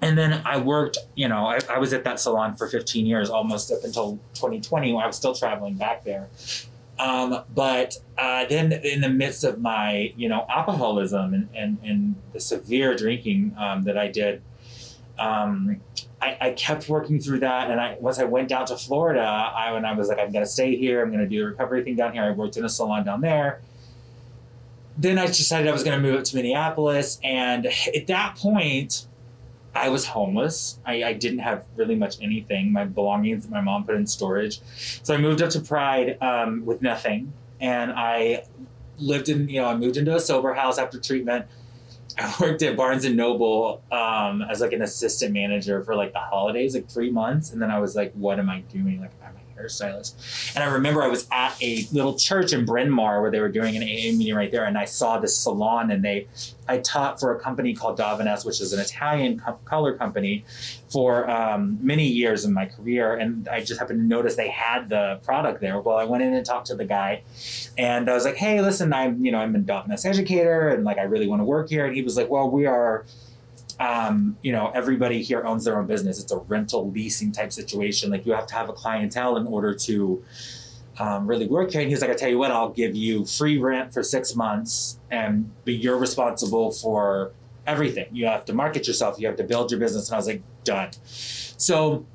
And 0.00 0.16
then 0.16 0.42
I 0.44 0.58
worked, 0.58 0.98
you 1.14 1.28
know, 1.28 1.46
I, 1.46 1.58
I 1.68 1.78
was 1.78 1.92
at 1.92 2.04
that 2.04 2.20
salon 2.20 2.54
for 2.54 2.68
15 2.68 3.04
years, 3.04 3.30
almost 3.30 3.72
up 3.72 3.82
until 3.82 4.18
2020 4.34 4.92
when 4.92 5.02
I 5.02 5.06
was 5.06 5.16
still 5.16 5.34
traveling 5.34 5.74
back 5.74 6.04
there. 6.04 6.28
Um, 6.98 7.42
but 7.54 7.96
uh, 8.16 8.44
then 8.46 8.72
in 8.72 9.00
the 9.00 9.08
midst 9.08 9.44
of 9.44 9.60
my, 9.60 10.12
you 10.16 10.28
know, 10.28 10.46
alcoholism 10.48 11.34
and, 11.34 11.48
and, 11.54 11.78
and 11.84 12.14
the 12.32 12.40
severe 12.40 12.96
drinking 12.96 13.54
um, 13.56 13.84
that 13.84 13.96
I 13.96 14.08
did, 14.08 14.42
um, 15.18 15.80
I, 16.20 16.36
I 16.40 16.50
kept 16.52 16.88
working 16.88 17.20
through 17.20 17.40
that. 17.40 17.70
And 17.70 17.80
I 17.80 17.96
once 18.00 18.18
I 18.18 18.24
went 18.24 18.48
down 18.48 18.66
to 18.66 18.76
Florida, 18.76 19.22
I 19.22 19.72
when 19.72 19.84
I 19.84 19.92
was 19.92 20.08
like, 20.08 20.18
I'm 20.18 20.32
gonna 20.32 20.46
stay 20.46 20.76
here. 20.76 21.02
I'm 21.02 21.10
gonna 21.10 21.28
do 21.28 21.38
the 21.38 21.46
recovery 21.46 21.84
thing 21.84 21.96
down 21.96 22.12
here. 22.12 22.24
I 22.24 22.30
worked 22.30 22.56
in 22.56 22.64
a 22.64 22.68
salon 22.68 23.04
down 23.04 23.20
there. 23.20 23.60
Then 24.96 25.18
I 25.18 25.26
decided 25.26 25.68
I 25.68 25.72
was 25.72 25.84
gonna 25.84 26.00
move 26.00 26.16
up 26.16 26.24
to 26.24 26.36
Minneapolis, 26.36 27.20
and 27.22 27.66
at 27.66 28.06
that 28.08 28.36
point, 28.36 29.06
I 29.74 29.88
was 29.90 30.06
homeless. 30.06 30.78
I, 30.84 31.04
I 31.04 31.12
didn't 31.12 31.40
have 31.40 31.64
really 31.76 31.94
much 31.94 32.16
anything. 32.20 32.72
My 32.72 32.84
belongings 32.84 33.44
that 33.44 33.52
my 33.52 33.60
mom 33.60 33.84
put 33.84 33.94
in 33.94 34.06
storage. 34.06 34.60
So 35.02 35.14
I 35.14 35.18
moved 35.18 35.42
up 35.42 35.50
to 35.50 35.60
Pride 35.60 36.18
um, 36.20 36.64
with 36.64 36.82
nothing, 36.82 37.32
and 37.60 37.92
I 37.92 38.44
lived 38.98 39.28
in 39.28 39.48
you 39.48 39.60
know 39.60 39.68
I 39.68 39.76
moved 39.76 39.96
into 39.96 40.14
a 40.14 40.20
sober 40.20 40.54
house 40.54 40.78
after 40.78 40.98
treatment. 40.98 41.46
I 42.18 42.34
worked 42.40 42.62
at 42.62 42.76
Barnes 42.76 43.04
and 43.04 43.16
Noble 43.16 43.82
um, 43.92 44.42
as 44.42 44.60
like 44.60 44.72
an 44.72 44.82
assistant 44.82 45.32
manager 45.32 45.84
for 45.84 45.94
like 45.94 46.12
the 46.12 46.18
holidays, 46.18 46.74
like 46.74 46.88
three 46.88 47.10
months, 47.10 47.52
and 47.52 47.62
then 47.62 47.70
I 47.70 47.78
was 47.78 47.94
like, 47.94 48.12
"What 48.14 48.38
am 48.38 48.50
I 48.50 48.60
doing? 48.60 49.00
Like, 49.00 49.12
am 49.22 49.34
I 49.36 49.37
hairstylist. 49.58 50.54
And 50.54 50.64
I 50.64 50.68
remember 50.68 51.02
I 51.02 51.08
was 51.08 51.26
at 51.32 51.60
a 51.62 51.86
little 51.92 52.16
church 52.16 52.52
in 52.52 52.64
Bryn 52.64 52.90
Mawr 52.90 53.20
where 53.20 53.30
they 53.30 53.40
were 53.40 53.48
doing 53.48 53.76
an 53.76 53.82
AA 53.82 54.16
meeting 54.16 54.34
right 54.34 54.50
there, 54.50 54.64
and 54.64 54.78
I 54.78 54.84
saw 54.84 55.18
this 55.18 55.36
salon, 55.36 55.90
and 55.90 56.04
they, 56.04 56.28
I 56.68 56.78
taught 56.78 57.20
for 57.20 57.34
a 57.34 57.40
company 57.40 57.74
called 57.74 57.98
Davines, 57.98 58.44
which 58.44 58.60
is 58.60 58.72
an 58.72 58.80
Italian 58.80 59.40
co- 59.40 59.58
color 59.64 59.94
company, 59.94 60.44
for 60.88 61.28
um, 61.28 61.78
many 61.82 62.06
years 62.06 62.44
in 62.44 62.52
my 62.52 62.66
career, 62.66 63.14
and 63.14 63.48
I 63.48 63.60
just 63.62 63.78
happened 63.78 64.00
to 64.00 64.06
notice 64.06 64.36
they 64.36 64.48
had 64.48 64.88
the 64.88 65.20
product 65.22 65.60
there. 65.60 65.80
Well, 65.80 65.96
I 65.96 66.04
went 66.04 66.22
in 66.22 66.32
and 66.32 66.44
talked 66.44 66.68
to 66.68 66.74
the 66.74 66.84
guy, 66.84 67.22
and 67.76 68.08
I 68.08 68.14
was 68.14 68.24
like, 68.24 68.36
"Hey, 68.36 68.60
listen, 68.60 68.92
I'm 68.92 69.24
you 69.24 69.32
know 69.32 69.38
I'm 69.38 69.54
a 69.54 69.58
Davines 69.58 70.06
educator, 70.06 70.68
and 70.68 70.84
like 70.84 70.98
I 70.98 71.02
really 71.02 71.28
want 71.28 71.40
to 71.40 71.44
work 71.44 71.68
here." 71.68 71.86
And 71.86 71.94
he 71.94 72.02
was 72.02 72.16
like, 72.16 72.30
"Well, 72.30 72.50
we 72.50 72.66
are." 72.66 73.04
Um, 73.80 74.36
you 74.42 74.52
know, 74.52 74.70
everybody 74.74 75.22
here 75.22 75.44
owns 75.44 75.64
their 75.64 75.78
own 75.78 75.86
business. 75.86 76.20
It's 76.20 76.32
a 76.32 76.38
rental 76.38 76.90
leasing 76.90 77.32
type 77.32 77.52
situation. 77.52 78.10
Like 78.10 78.26
you 78.26 78.32
have 78.32 78.46
to 78.48 78.54
have 78.54 78.68
a 78.68 78.72
clientele 78.72 79.36
in 79.36 79.46
order 79.46 79.74
to 79.74 80.24
um, 80.98 81.26
really 81.26 81.46
work 81.46 81.70
here. 81.70 81.80
And 81.80 81.90
he's 81.90 82.00
like, 82.00 82.10
I 82.10 82.14
tell 82.14 82.28
you 82.28 82.38
what, 82.38 82.50
I'll 82.50 82.70
give 82.70 82.96
you 82.96 83.24
free 83.24 83.58
rent 83.58 83.92
for 83.92 84.02
six 84.02 84.34
months, 84.34 84.98
and 85.10 85.52
but 85.64 85.74
you're 85.74 85.96
responsible 85.98 86.72
for 86.72 87.32
everything. 87.66 88.08
You 88.12 88.26
have 88.26 88.44
to 88.46 88.52
market 88.52 88.86
yourself. 88.86 89.20
You 89.20 89.28
have 89.28 89.36
to 89.36 89.44
build 89.44 89.70
your 89.70 89.78
business. 89.78 90.08
And 90.08 90.14
I 90.14 90.18
was 90.18 90.26
like, 90.26 90.42
done. 90.64 90.90
So. 91.04 92.06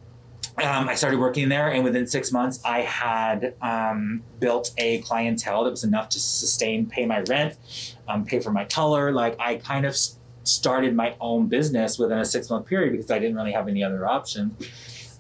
Um, 0.56 0.88
I 0.88 0.94
started 0.94 1.20
working 1.20 1.50
there, 1.50 1.72
and 1.72 1.84
within 1.84 2.06
six 2.06 2.32
months, 2.32 2.62
I 2.64 2.82
had 2.82 3.56
um, 3.60 4.22
built 4.40 4.72
a 4.78 5.00
clientele 5.00 5.64
that 5.64 5.72
was 5.72 5.84
enough 5.84 6.10
to 6.10 6.20
sustain, 6.20 6.86
pay 6.86 7.08
my 7.08 7.22
rent, 7.22 7.58
um, 8.08 8.24
pay 8.24 8.40
for 8.40 8.52
my 8.52 8.64
color. 8.64 9.12
Like 9.12 9.36
I 9.40 9.56
kind 9.56 9.84
of 9.84 9.98
started 10.44 10.96
my 10.96 11.16
own 11.20 11.48
business 11.48 11.98
within 11.98 12.20
a 12.20 12.26
six 12.26 12.50
month 12.50 12.66
period 12.66 12.92
because 12.92 13.10
I 13.12 13.20
didn't 13.20 13.36
really 13.36 13.52
have 13.52 13.68
any 13.68 13.84
other 13.84 14.08
options. 14.08 14.54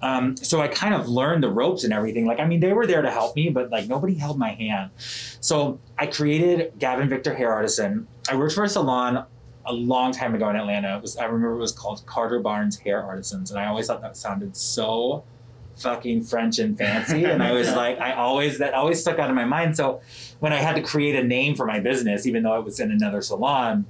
Um, 0.01 0.35
so 0.35 0.59
I 0.59 0.67
kind 0.67 0.93
of 0.93 1.07
learned 1.07 1.43
the 1.43 1.49
ropes 1.49 1.85
and 1.85 1.93
everything. 1.93 2.25
Like, 2.25 2.39
I 2.39 2.45
mean, 2.45 2.59
they 2.59 2.73
were 2.73 2.85
there 2.85 3.01
to 3.01 3.09
help 3.09 3.37
me, 3.37 3.49
but 3.49 3.69
like 3.71 3.87
nobody 3.87 4.15
held 4.15 4.37
my 4.37 4.49
hand. 4.49 4.91
So 4.97 5.79
I 5.97 6.07
created 6.07 6.73
Gavin 6.77 7.07
Victor 7.07 7.33
Hair 7.33 7.53
Artisan. 7.53 8.07
I 8.29 8.35
worked 8.35 8.53
for 8.53 8.65
a 8.65 8.69
salon 8.69 9.25
a 9.65 9.73
long 9.73 10.11
time 10.11 10.35
ago 10.35 10.49
in 10.49 10.57
Atlanta. 10.57 10.97
It 10.97 11.01
was 11.01 11.15
I 11.15 11.23
remember 11.25 11.55
it 11.55 11.59
was 11.59 11.71
called 11.71 12.05
Carter 12.05 12.39
Barnes 12.39 12.79
Hair 12.79 13.01
Artisans, 13.03 13.49
and 13.49 13.59
I 13.59 13.67
always 13.67 13.87
thought 13.87 14.01
that 14.01 14.17
sounded 14.17 14.57
so 14.57 15.23
fucking 15.77 16.23
French 16.23 16.59
and 16.59 16.77
fancy. 16.77 17.25
And 17.25 17.41
I 17.41 17.51
was 17.53 17.73
like, 17.73 17.99
I 17.99 18.13
always 18.13 18.57
that 18.59 18.73
always 18.73 18.99
stuck 18.99 19.19
out 19.19 19.29
in 19.29 19.35
my 19.35 19.45
mind. 19.45 19.77
So 19.77 20.01
when 20.39 20.53
I 20.53 20.57
had 20.57 20.75
to 20.75 20.81
create 20.81 21.15
a 21.15 21.23
name 21.23 21.55
for 21.55 21.65
my 21.65 21.79
business, 21.79 22.25
even 22.25 22.43
though 22.43 22.57
it 22.59 22.65
was 22.65 22.79
in 22.79 22.91
another 22.91 23.21
salon, 23.21 23.85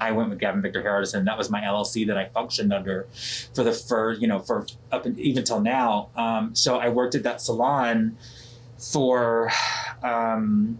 I 0.00 0.12
went 0.12 0.30
with 0.30 0.38
Gavin 0.38 0.62
Victor 0.62 0.82
Hair 0.82 0.92
Artisan. 0.92 1.24
That 1.26 1.36
was 1.36 1.50
my 1.50 1.60
LLC 1.60 2.06
that 2.06 2.16
I 2.16 2.26
functioned 2.26 2.72
under 2.72 3.06
for 3.54 3.62
the 3.62 3.72
for 3.72 4.12
you 4.12 4.26
know 4.26 4.38
for 4.38 4.66
up 4.90 5.06
and 5.06 5.18
even 5.18 5.44
till 5.44 5.60
now. 5.60 6.08
Um, 6.16 6.54
so 6.54 6.78
I 6.78 6.88
worked 6.88 7.14
at 7.14 7.22
that 7.24 7.40
salon 7.40 8.16
for 8.78 9.50
um, 10.02 10.78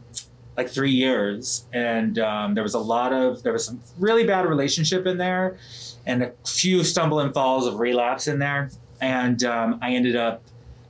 like 0.56 0.70
three 0.70 0.90
years, 0.90 1.66
and 1.72 2.18
um, 2.18 2.54
there 2.54 2.64
was 2.64 2.74
a 2.74 2.78
lot 2.78 3.12
of 3.12 3.42
there 3.42 3.52
was 3.52 3.66
some 3.66 3.82
really 3.98 4.24
bad 4.24 4.46
relationship 4.46 5.06
in 5.06 5.18
there, 5.18 5.58
and 6.06 6.22
a 6.22 6.32
few 6.46 6.82
stumble 6.82 7.20
and 7.20 7.34
falls 7.34 7.66
of 7.66 7.78
relapse 7.78 8.26
in 8.26 8.38
there, 8.38 8.70
and 9.00 9.44
um, 9.44 9.78
I 9.82 9.92
ended 9.92 10.16
up 10.16 10.42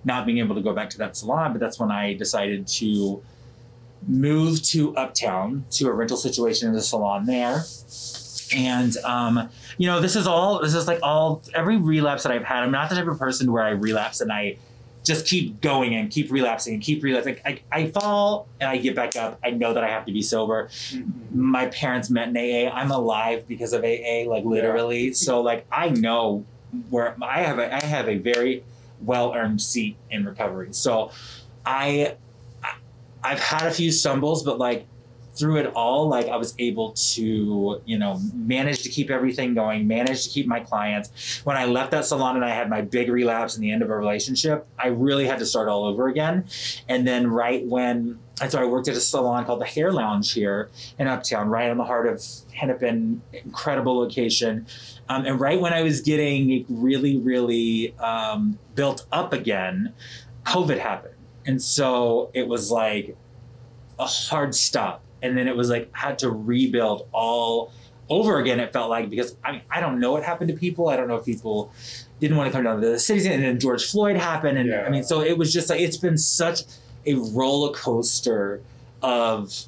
not 0.05 0.25
being 0.25 0.39
able 0.39 0.55
to 0.55 0.63
go 0.63 0.73
back 0.73 0.89
to 0.91 0.99
that 0.99 1.17
salon. 1.17 1.53
But 1.53 1.61
that's 1.61 1.79
when 1.81 1.91
I 1.91 2.15
decided 2.15 2.69
to 2.69 3.23
move 4.07 4.63
to 4.63 4.97
Uptown 4.97 5.65
to 5.71 5.89
a 5.89 5.93
rental 5.93 6.17
situation 6.17 6.69
in 6.69 6.75
the 6.75 6.81
salon 6.81 7.27
there 7.27 7.65
and 8.55 8.97
um, 8.99 9.49
you 9.79 9.87
know 9.87 10.01
this 10.01 10.17
is 10.17 10.27
all 10.27 10.61
this 10.61 10.75
is 10.75 10.87
like 10.87 11.01
all 11.03 11.43
every 11.55 11.77
relapse 11.77 12.23
that 12.25 12.33
i've 12.33 12.45
had 12.45 12.63
i'm 12.63 12.71
not 12.71 12.89
the 12.89 12.97
type 12.97 13.07
of 13.07 13.19
person 13.19 13.53
where 13.53 13.63
i 13.63 13.71
relapse 13.71 14.21
and 14.21 14.33
i 14.33 14.57
just 15.03 15.27
keep 15.27 15.61
going 15.61 15.95
and 15.95 16.11
keep 16.11 16.31
relapsing 16.31 16.75
and 16.75 16.83
keep 16.83 17.03
relapsing 17.03 17.37
i, 17.45 17.61
I 17.73 17.87
fall 17.87 18.49
and 18.61 18.69
i 18.69 18.77
get 18.77 18.95
back 18.95 19.17
up. 19.17 19.39
I 19.43 19.51
know 19.51 19.73
that 19.73 19.83
i 19.83 19.89
have 19.89 20.05
to 20.07 20.13
be 20.13 20.23
sober. 20.23 20.67
Mm-hmm. 20.69 21.41
my 21.41 21.67
parents 21.67 22.11
met 22.11 22.29
in 22.29 22.37
aa 22.37 22.75
i'm 22.75 22.91
alive 22.91 23.49
because 23.49 23.73
of 23.73 23.83
aa 23.85 24.29
like 24.29 24.45
literally. 24.45 25.07
Yeah. 25.09 25.13
so 25.15 25.41
like 25.41 25.67
i 25.73 25.89
know 25.89 26.45
where 26.91 27.17
i 27.23 27.43
have 27.43 27.59
a 27.59 27.75
i 27.75 27.85
have 27.85 28.09
a 28.09 28.19
very 28.19 28.63
well 29.01 29.35
earned 29.35 29.63
seat 29.63 29.97
in 30.11 30.25
recovery. 30.25 30.69
So 30.73 31.11
i 31.65 32.17
i've 33.23 33.41
had 33.41 33.67
a 33.67 33.71
few 33.71 33.91
stumbles 33.91 34.43
but 34.43 34.59
like 34.59 34.87
through 35.35 35.57
it 35.57 35.67
all, 35.75 36.09
like 36.09 36.29
I 36.29 36.37
was 36.37 36.55
able 36.59 36.93
to, 36.93 37.81
you 37.85 37.99
know, 37.99 38.21
manage 38.35 38.83
to 38.83 38.89
keep 38.89 39.11
everything 39.11 39.55
going, 39.55 39.87
manage 39.87 40.25
to 40.25 40.31
keep 40.31 40.47
my 40.47 40.61
clients. 40.61 41.41
When 41.45 41.57
I 41.57 41.65
left 41.65 41.93
that 41.93 42.05
salon 42.05 42.37
and 42.37 42.45
I 42.45 42.51
had 42.51 42.69
my 42.69 42.81
big 42.81 43.09
relapse 43.11 43.57
in 43.57 43.63
the 43.63 43.71
end 43.71 43.83
of 43.83 43.91
a 43.91 43.97
relationship, 43.97 44.67
I 44.79 44.89
really 44.89 45.27
had 45.27 45.39
to 45.39 45.47
start 45.47 45.69
all 45.69 45.85
over 45.85 46.09
again. 46.09 46.45
And 46.89 47.07
then 47.07 47.29
right 47.29 47.65
when 47.65 48.19
and 48.41 48.51
so 48.51 48.59
I 48.59 48.65
worked 48.65 48.89
at 48.89 48.97
a 48.97 49.01
salon 49.01 49.45
called 49.45 49.61
the 49.61 49.67
Hair 49.67 49.93
Lounge 49.93 50.33
here 50.33 50.71
in 50.99 51.07
Uptown, 51.07 51.51
right 51.51 51.71
on 51.71 51.77
the 51.77 51.85
heart 51.85 52.09
of 52.09 52.25
Hennepin, 52.55 53.21
incredible 53.35 53.99
location. 53.99 54.67
Um, 55.11 55.27
and 55.27 55.39
right 55.39 55.61
when 55.61 55.75
I 55.75 55.83
was 55.83 56.01
getting 56.01 56.65
really, 56.71 57.19
really 57.19 57.95
um, 57.99 58.59
built 58.75 59.07
up 59.13 59.35
again, 59.35 59.93
COVID 60.47 60.79
happened. 60.79 61.17
And 61.45 61.61
so 61.61 62.31
it 62.33 62.49
was 62.49 62.71
like 62.71 63.15
a 63.99 64.07
hard 64.07 64.55
stop 64.55 65.03
and 65.23 65.37
then 65.37 65.49
it 65.49 65.57
was 65.57 65.71
like 65.71 65.95
had 65.95 66.19
to 66.21 66.31
rebuild 66.31 67.09
all 67.13 67.73
over 68.09 68.39
again. 68.39 68.61
It 68.61 68.73
felt 68.73 68.91
like 68.91 69.09
because 69.09 69.37
I 69.45 69.53
mean, 69.53 69.63
I 69.71 69.81
don't 69.81 70.01
know 70.01 70.13
what 70.13 70.23
happened 70.23 70.51
to 70.51 70.57
people. 70.57 70.89
I 70.89 70.97
don't 70.97 71.09
know 71.09 71.17
if 71.17 71.25
people 71.25 71.73
didn't 72.19 72.37
want 72.37 72.49
to 72.49 72.53
come 72.53 72.65
down 72.65 72.81
to 72.81 72.89
the 72.89 72.99
cities, 72.99 73.27
and 73.27 73.43
then 73.43 73.59
George 73.59 73.91
Floyd 73.91 74.17
happened, 74.17 74.59
and 74.59 74.69
yeah. 74.69 74.83
I 74.83 74.91
mean, 74.91 75.05
so 75.05 75.21
it 75.21 75.39
was 75.39 75.53
just 75.53 75.71
like 75.71 75.81
it's 75.81 75.97
been 75.97 76.19
such 76.19 76.63
a 77.07 77.15
roller 77.15 77.73
coaster 77.73 78.63
of 79.03 79.67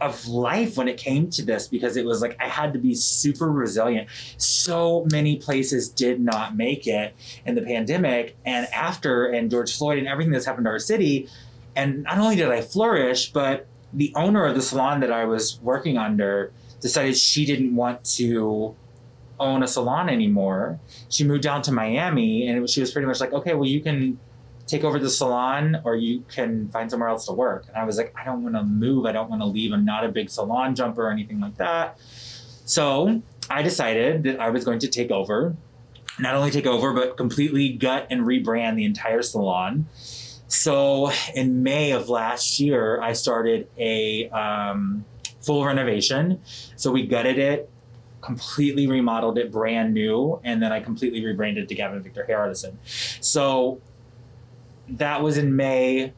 of 0.00 0.26
life 0.28 0.76
when 0.76 0.88
it 0.88 0.98
came 0.98 1.30
to 1.30 1.42
this 1.42 1.68
because 1.68 1.96
it 1.96 2.04
was 2.04 2.20
like 2.20 2.36
I 2.38 2.48
had 2.48 2.72
to 2.74 2.78
be 2.78 2.94
super 2.94 3.50
resilient. 3.50 4.08
So 4.36 5.06
many 5.10 5.36
places 5.36 5.88
did 5.88 6.20
not 6.20 6.56
make 6.56 6.86
it 6.86 7.14
in 7.46 7.54
the 7.54 7.62
pandemic 7.62 8.36
and 8.44 8.66
after 8.74 9.26
and 9.26 9.50
George 9.50 9.76
Floyd 9.76 9.98
and 9.98 10.06
everything 10.06 10.32
that's 10.32 10.44
happened 10.44 10.66
to 10.66 10.70
our 10.70 10.78
city. 10.78 11.28
And 11.74 12.02
not 12.04 12.18
only 12.18 12.36
did 12.36 12.50
I 12.50 12.60
flourish, 12.60 13.32
but 13.32 13.66
the 13.96 14.12
owner 14.14 14.44
of 14.44 14.54
the 14.54 14.62
salon 14.62 15.00
that 15.00 15.10
I 15.10 15.24
was 15.24 15.58
working 15.62 15.98
under 15.98 16.52
decided 16.80 17.16
she 17.16 17.44
didn't 17.44 17.74
want 17.74 18.04
to 18.16 18.76
own 19.40 19.62
a 19.62 19.68
salon 19.68 20.08
anymore. 20.08 20.78
She 21.08 21.24
moved 21.24 21.42
down 21.42 21.62
to 21.62 21.72
Miami, 21.72 22.46
and 22.46 22.68
she 22.68 22.80
was 22.80 22.92
pretty 22.92 23.06
much 23.06 23.20
like, 23.20 23.32
okay, 23.32 23.54
well, 23.54 23.68
you 23.68 23.80
can 23.80 24.18
take 24.66 24.84
over 24.84 24.98
the 24.98 25.10
salon 25.10 25.80
or 25.84 25.94
you 25.94 26.24
can 26.28 26.68
find 26.68 26.90
somewhere 26.90 27.08
else 27.08 27.26
to 27.26 27.32
work. 27.32 27.66
And 27.68 27.76
I 27.76 27.84
was 27.84 27.96
like, 27.96 28.14
I 28.18 28.24
don't 28.24 28.42
want 28.42 28.56
to 28.56 28.64
move. 28.64 29.06
I 29.06 29.12
don't 29.12 29.30
want 29.30 29.40
to 29.42 29.46
leave. 29.46 29.72
I'm 29.72 29.84
not 29.84 30.04
a 30.04 30.08
big 30.08 30.28
salon 30.28 30.74
jumper 30.74 31.06
or 31.06 31.10
anything 31.10 31.40
like 31.40 31.56
that. 31.56 31.98
So 32.64 33.22
I 33.48 33.62
decided 33.62 34.24
that 34.24 34.40
I 34.40 34.50
was 34.50 34.64
going 34.64 34.80
to 34.80 34.88
take 34.88 35.10
over, 35.12 35.56
not 36.18 36.34
only 36.34 36.50
take 36.50 36.66
over, 36.66 36.92
but 36.92 37.16
completely 37.16 37.68
gut 37.70 38.08
and 38.10 38.22
rebrand 38.22 38.76
the 38.76 38.84
entire 38.84 39.22
salon. 39.22 39.86
So 40.48 41.10
in 41.34 41.62
May 41.62 41.92
of 41.92 42.08
last 42.08 42.60
year, 42.60 43.00
I 43.00 43.12
started 43.12 43.68
a 43.78 44.28
um, 44.30 45.04
full 45.40 45.64
renovation. 45.64 46.40
So 46.76 46.90
we 46.90 47.06
gutted 47.06 47.38
it, 47.38 47.70
completely 48.20 48.86
remodeled 48.86 49.38
it 49.38 49.50
brand 49.50 49.94
new, 49.94 50.40
and 50.44 50.62
then 50.62 50.72
I 50.72 50.80
completely 50.80 51.24
rebranded 51.24 51.68
to 51.68 51.74
Gavin 51.74 52.02
Victor 52.02 52.24
Hair 52.24 52.38
Artisan. 52.38 52.78
So 53.20 53.80
that 54.88 55.22
was 55.22 55.36
in 55.38 55.56
May. 55.56 56.12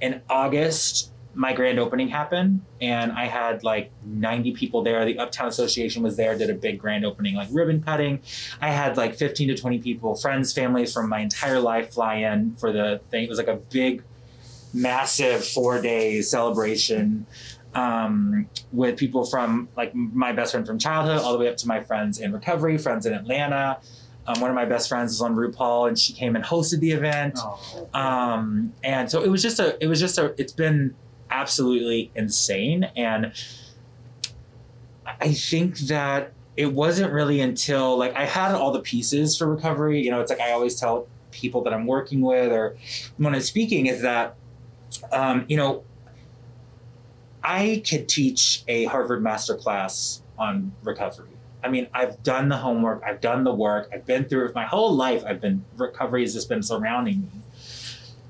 In 0.00 0.20
August, 0.28 1.11
my 1.34 1.52
grand 1.52 1.78
opening 1.78 2.08
happened 2.08 2.60
and 2.80 3.12
I 3.12 3.26
had 3.26 3.64
like 3.64 3.90
90 4.04 4.52
people 4.52 4.82
there. 4.82 5.04
The 5.04 5.18
Uptown 5.18 5.48
Association 5.48 6.02
was 6.02 6.16
there, 6.16 6.36
did 6.36 6.50
a 6.50 6.54
big 6.54 6.78
grand 6.78 7.04
opening, 7.04 7.34
like 7.34 7.48
ribbon 7.50 7.82
cutting. 7.82 8.20
I 8.60 8.68
had 8.68 8.96
like 8.96 9.14
15 9.14 9.48
to 9.48 9.56
20 9.56 9.78
people, 9.78 10.14
friends, 10.14 10.52
families 10.52 10.92
from 10.92 11.08
my 11.08 11.20
entire 11.20 11.60
life 11.60 11.94
fly 11.94 12.16
in 12.16 12.56
for 12.56 12.72
the 12.72 13.00
thing. 13.10 13.24
It 13.24 13.28
was 13.28 13.38
like 13.38 13.48
a 13.48 13.56
big, 13.56 14.02
massive 14.74 15.44
four 15.46 15.80
day 15.80 16.20
celebration 16.22 17.26
um, 17.74 18.48
with 18.70 18.98
people 18.98 19.24
from 19.24 19.68
like 19.76 19.94
my 19.94 20.32
best 20.32 20.52
friend 20.52 20.66
from 20.66 20.78
childhood 20.78 21.18
all 21.18 21.32
the 21.32 21.38
way 21.38 21.48
up 21.48 21.56
to 21.58 21.68
my 21.68 21.82
friends 21.82 22.18
in 22.18 22.32
recovery, 22.32 22.78
friends 22.78 23.06
in 23.06 23.14
Atlanta. 23.14 23.78
Um, 24.26 24.40
one 24.40 24.50
of 24.50 24.54
my 24.54 24.66
best 24.66 24.88
friends 24.88 25.12
was 25.12 25.20
on 25.20 25.34
RuPaul, 25.34 25.88
and 25.88 25.98
she 25.98 26.12
came 26.12 26.36
and 26.36 26.44
hosted 26.44 26.78
the 26.78 26.92
event. 26.92 27.38
Oh, 27.38 27.88
um, 27.92 28.72
and 28.84 29.10
so 29.10 29.20
it 29.22 29.28
was 29.28 29.42
just 29.42 29.58
a, 29.58 29.82
it 29.82 29.88
was 29.88 29.98
just 29.98 30.16
a, 30.16 30.32
it's 30.38 30.52
been 30.52 30.94
absolutely 31.32 32.10
insane. 32.14 32.90
And 32.94 33.32
I 35.06 35.32
think 35.32 35.78
that 35.78 36.32
it 36.56 36.72
wasn't 36.72 37.12
really 37.12 37.40
until 37.40 37.96
like 37.96 38.14
I 38.14 38.26
had 38.26 38.54
all 38.54 38.70
the 38.70 38.80
pieces 38.80 39.36
for 39.36 39.46
recovery. 39.46 40.02
You 40.02 40.10
know, 40.10 40.20
it's 40.20 40.30
like 40.30 40.40
I 40.40 40.52
always 40.52 40.78
tell 40.78 41.08
people 41.30 41.62
that 41.62 41.72
I'm 41.72 41.86
working 41.86 42.20
with 42.20 42.52
or 42.52 42.76
when 43.16 43.34
I'm 43.34 43.40
speaking 43.40 43.86
is 43.86 44.02
that, 44.02 44.36
um, 45.10 45.46
you 45.48 45.56
know, 45.56 45.82
I 47.42 47.82
could 47.88 48.08
teach 48.08 48.62
a 48.68 48.84
Harvard 48.84 49.22
masterclass 49.22 50.20
on 50.38 50.72
recovery. 50.84 51.28
I 51.64 51.68
mean, 51.68 51.88
I've 51.94 52.22
done 52.22 52.48
the 52.48 52.56
homework, 52.56 53.02
I've 53.06 53.20
done 53.20 53.44
the 53.44 53.54
work, 53.54 53.88
I've 53.92 54.04
been 54.04 54.24
through 54.24 54.46
it 54.46 54.54
my 54.54 54.64
whole 54.64 54.94
life. 54.94 55.24
I've 55.26 55.40
been 55.40 55.64
recovery 55.76 56.22
has 56.22 56.34
just 56.34 56.48
been 56.48 56.62
surrounding 56.62 57.22
me. 57.22 57.40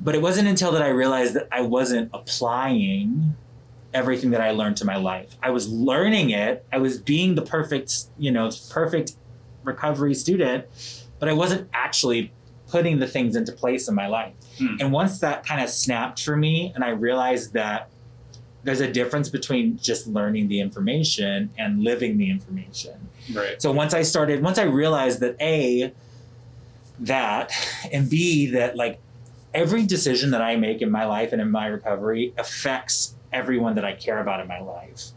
But 0.03 0.15
it 0.15 0.23
wasn't 0.23 0.49
until 0.49 0.73
that 0.73 0.83
I 0.83 0.89
realized 0.89 1.35
that 1.35 1.49
I 1.53 1.61
wasn't 1.61 2.11
applying 2.13 3.37
everything 3.95 4.31
that 4.31 4.41
I 4.41 4.51
learned 4.51 4.77
to 4.79 4.85
my 4.85 4.97
life. 4.97 5.37
I 5.43 5.51
was 5.51 5.69
learning 5.69 6.31
it. 6.31 6.65
I 6.73 6.79
was 6.79 6.99
being 6.99 7.35
the 7.35 7.43
perfect, 7.43 8.07
you 8.19 8.33
know, 8.33 8.51
perfect 8.71 9.17
recovery 9.63 10.15
student, 10.15 10.67
but 11.19 11.29
I 11.29 11.33
wasn't 11.33 11.69
actually 11.73 12.33
putting 12.69 12.99
the 12.99 13.07
things 13.07 13.37
into 13.37 13.53
place 13.53 13.87
in 13.89 13.95
my 13.95 14.09
life. 14.09 14.35
Hmm. 14.59 14.77
And 14.81 14.93
once 14.93 15.21
that 15.21 15.47
kind 15.47 15.63
of 15.63 15.69
snapped 15.69 16.23
for 16.23 16.37
me 16.37 16.73
and 16.75 16.83
I 16.83 16.89
realized 16.89 17.53
that 17.53 17.91
there's 18.65 18.81
a 18.81 18.91
difference 18.91 19.29
between 19.29 19.79
just 19.79 20.07
learning 20.07 20.49
the 20.49 20.61
information 20.61 21.51
and 21.59 21.83
living 21.83 22.17
the 22.17 22.31
information. 22.31 23.09
Right. 23.33 23.61
So 23.61 23.73
once 23.73 23.93
I 23.93 24.03
started, 24.03 24.43
once 24.43 24.59
I 24.59 24.65
realized 24.65 25.21
that 25.21 25.37
A, 25.41 25.93
that, 27.01 27.53
and 27.93 28.09
B, 28.09 28.47
that 28.47 28.77
like 28.77 29.01
every 29.55 29.85
decision 29.85 30.31
that 30.31 30.43
I 30.43 30.57
make 30.57 30.83
in 30.83 30.91
my 30.91 31.05
life 31.05 31.33
and 31.33 31.41
in 31.41 31.51
my 31.51 31.67
recovery 31.67 32.35
affects 32.39 33.15
everyone 33.33 33.75
that 33.75 33.85
I 33.85 33.93
care 33.93 34.21
about 34.21 34.41
in 34.41 34.49
my 34.49 34.61
life. 34.61 35.11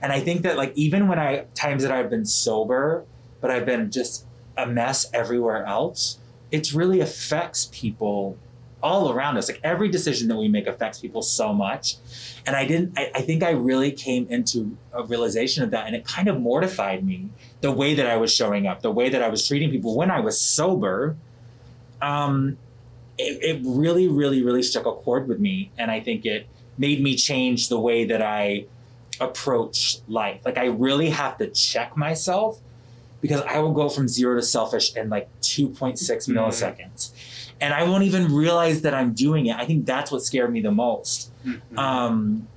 And 0.00 0.12
I 0.12 0.20
think 0.20 0.42
that 0.42 0.56
like 0.56 0.72
even 0.74 1.08
when 1.08 1.18
I 1.18 1.46
times 1.54 1.82
that 1.82 1.92
I've 1.92 2.10
been 2.10 2.24
sober, 2.26 3.04
but 3.40 3.50
I've 3.50 3.66
been 3.66 3.90
just 3.90 4.26
a 4.56 4.66
mess 4.66 5.08
everywhere 5.12 5.64
else, 5.64 6.18
it 6.50 6.72
really 6.72 7.00
affects 7.00 7.68
people 7.72 8.36
all 8.82 9.12
around 9.12 9.36
us. 9.38 9.48
Like 9.48 9.60
every 9.62 9.88
decision 9.88 10.28
that 10.28 10.36
we 10.36 10.48
make 10.48 10.66
affects 10.66 10.98
people 10.98 11.22
so 11.22 11.52
much. 11.52 11.96
And 12.44 12.56
I 12.56 12.66
didn't 12.66 12.98
I, 12.98 13.10
I 13.14 13.22
think 13.22 13.42
I 13.42 13.50
really 13.50 13.92
came 13.92 14.26
into 14.28 14.76
a 14.92 15.02
realization 15.04 15.62
of 15.62 15.70
that 15.70 15.86
and 15.86 15.96
it 15.96 16.04
kind 16.04 16.28
of 16.28 16.40
mortified 16.40 17.04
me 17.04 17.28
the 17.60 17.72
way 17.72 17.94
that 17.94 18.06
I 18.06 18.16
was 18.16 18.34
showing 18.34 18.66
up, 18.66 18.82
the 18.82 18.90
way 18.90 19.08
that 19.08 19.22
I 19.22 19.28
was 19.28 19.46
treating 19.46 19.70
people 19.70 19.96
when 19.96 20.10
I 20.10 20.20
was 20.20 20.40
sober. 20.40 21.16
Um 22.00 22.58
it, 23.18 23.42
it 23.42 23.62
really, 23.64 24.08
really, 24.08 24.42
really 24.42 24.62
struck 24.62 24.86
a 24.86 24.92
chord 24.92 25.28
with 25.28 25.38
me. 25.40 25.70
And 25.78 25.90
I 25.90 26.00
think 26.00 26.24
it 26.24 26.46
made 26.78 27.02
me 27.02 27.14
change 27.16 27.68
the 27.68 27.78
way 27.78 28.04
that 28.06 28.22
I 28.22 28.66
approach 29.20 29.98
life. 30.08 30.40
Like 30.44 30.58
I 30.58 30.66
really 30.66 31.10
have 31.10 31.36
to 31.38 31.48
check 31.48 31.96
myself 31.96 32.60
because 33.20 33.42
I 33.42 33.58
will 33.60 33.72
go 33.72 33.88
from 33.88 34.08
zero 34.08 34.34
to 34.36 34.42
selfish 34.42 34.96
in 34.96 35.08
like 35.08 35.28
2.6 35.42 36.26
Mhm. 36.26 36.34
milliseconds. 36.34 37.12
And 37.60 37.72
I 37.72 37.84
won't 37.84 38.02
even 38.04 38.34
realize 38.34 38.80
that 38.82 38.94
I'm 38.94 39.12
doing 39.12 39.46
it. 39.46 39.56
I 39.56 39.64
think 39.64 39.86
that's 39.86 40.10
what 40.10 40.22
scared 40.22 40.52
me 40.52 40.60
the 40.60 40.72
most. 40.72 41.30
Mhm. 41.46 41.78
Um, 41.78 42.48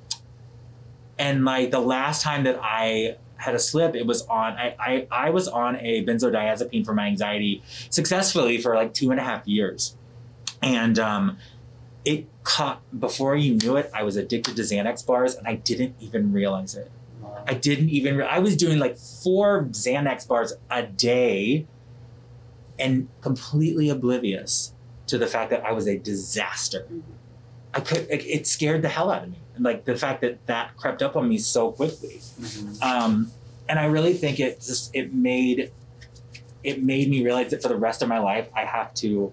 and 1.19 1.45
like 1.45 1.71
the 1.71 1.79
last 1.79 2.21
time 2.23 2.43
that 2.45 2.59
I 2.63 3.17
had 3.37 3.53
a 3.53 3.59
slip, 3.59 3.95
it 3.95 4.07
was 4.07 4.23
on, 4.23 4.53
I, 4.53 4.75
I, 4.79 5.07
I 5.11 5.29
was 5.29 5.47
on 5.47 5.75
a 5.77 6.03
benzodiazepine 6.03 6.83
for 6.85 6.93
my 6.93 7.05
anxiety 7.07 7.61
successfully 7.89 8.57
for 8.59 8.73
like 8.75 8.93
two 8.93 9.11
and 9.11 9.19
a 9.19 9.23
half 9.23 9.47
years. 9.47 9.95
And 10.65 10.99
um, 10.99 11.37
it 12.03 12.27
caught, 12.43 12.81
before 12.99 13.35
you 13.37 13.53
knew 13.55 13.77
it, 13.77 13.89
I 13.93 14.03
was 14.03 14.17
addicted 14.17 14.55
to 14.57 14.61
Xanax 14.63 15.05
bars 15.05 15.35
and 15.35 15.47
I 15.47 15.55
didn't 15.55 15.95
even 16.01 16.33
realize 16.33 16.75
it. 16.75 16.91
Wow. 17.21 17.43
I 17.47 17.53
didn't 17.53 17.89
even. 17.89 18.17
Re- 18.17 18.25
I 18.27 18.39
was 18.39 18.57
doing 18.57 18.79
like 18.79 18.97
four 18.97 19.65
Xanax 19.65 20.27
bars 20.27 20.53
a 20.69 20.83
day, 20.83 21.65
and 22.77 23.07
completely 23.21 23.89
oblivious 23.89 24.73
to 25.07 25.17
the 25.17 25.27
fact 25.27 25.49
that 25.51 25.63
I 25.65 25.71
was 25.71 25.87
a 25.87 25.97
disaster. 25.97 26.85
Mhm. 26.91 27.01
I 27.73 27.79
could. 27.79 28.07
It, 28.09 28.25
it 28.25 28.47
scared 28.47 28.81
the 28.81 28.89
hell 28.89 29.09
out 29.11 29.23
of 29.23 29.29
me, 29.29 29.37
like 29.59 29.85
the 29.85 29.95
fact 29.95 30.21
that 30.21 30.45
that 30.47 30.75
crept 30.77 31.01
up 31.01 31.15
on 31.15 31.29
me 31.29 31.37
so 31.37 31.71
quickly. 31.71 32.19
Mhm. 32.41 32.81
Um, 32.81 33.31
and 33.69 33.79
I 33.79 33.85
really 33.85 34.13
think 34.13 34.39
it 34.39 34.59
just 34.61 34.93
it 34.95 35.13
made 35.13 35.71
it 36.63 36.83
made 36.83 37.09
me 37.09 37.23
realize 37.23 37.51
that 37.51 37.61
for 37.61 37.67
the 37.69 37.77
rest 37.77 38.01
of 38.01 38.09
my 38.09 38.17
life 38.19 38.49
I 38.55 38.65
have 38.65 38.93
to 38.95 39.31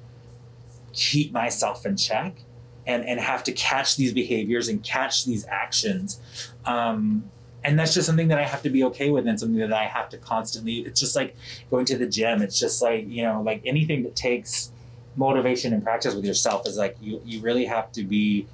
keep 0.93 1.33
myself 1.33 1.85
in 1.87 1.97
check 1.97 2.43
and 2.87 3.05
and 3.05 3.21
have 3.21 3.45
to 3.45 3.53
catch 3.53 3.97
these 3.97 4.13
behaviors 4.13 4.69
and 4.69 4.83
catch 4.83 5.25
these 5.25 5.47
actions. 5.49 6.21
Um, 6.65 7.31
and 7.65 7.79
that's 7.79 7.95
just 7.95 8.07
something 8.07 8.29
that 8.29 8.39
I 8.39 8.43
have 8.43 8.63
to 8.63 8.71
be 8.71 8.83
okay 8.85 9.11
with 9.11 9.27
and 9.27 9.39
something 9.39 9.61
that 9.61 9.73
I 9.73 9.85
have 9.85 10.09
to 10.11 10.19
constantly 10.19 10.81
it's 10.81 11.01
just 11.01 11.15
like 11.15 11.37
going 11.71 11.85
to 11.87 11.97
the 11.97 12.07
gym. 12.07 12.43
It's 12.43 12.59
just 12.59 12.83
like, 12.83 13.09
you 13.09 13.23
know, 13.23 13.43
like 13.43 13.63
anything 13.65 14.03
that 14.03 14.17
takes 14.17 14.73
motivation 15.15 15.73
and 15.73 15.83
practice 15.83 16.15
with 16.15 16.25
yourself 16.25 16.67
is 16.67 16.77
like 16.77 16.97
you 17.01 17.21
you 17.25 17.41
really 17.41 17.67
have 17.67 17.93
to 17.93 18.03
be 18.03 18.47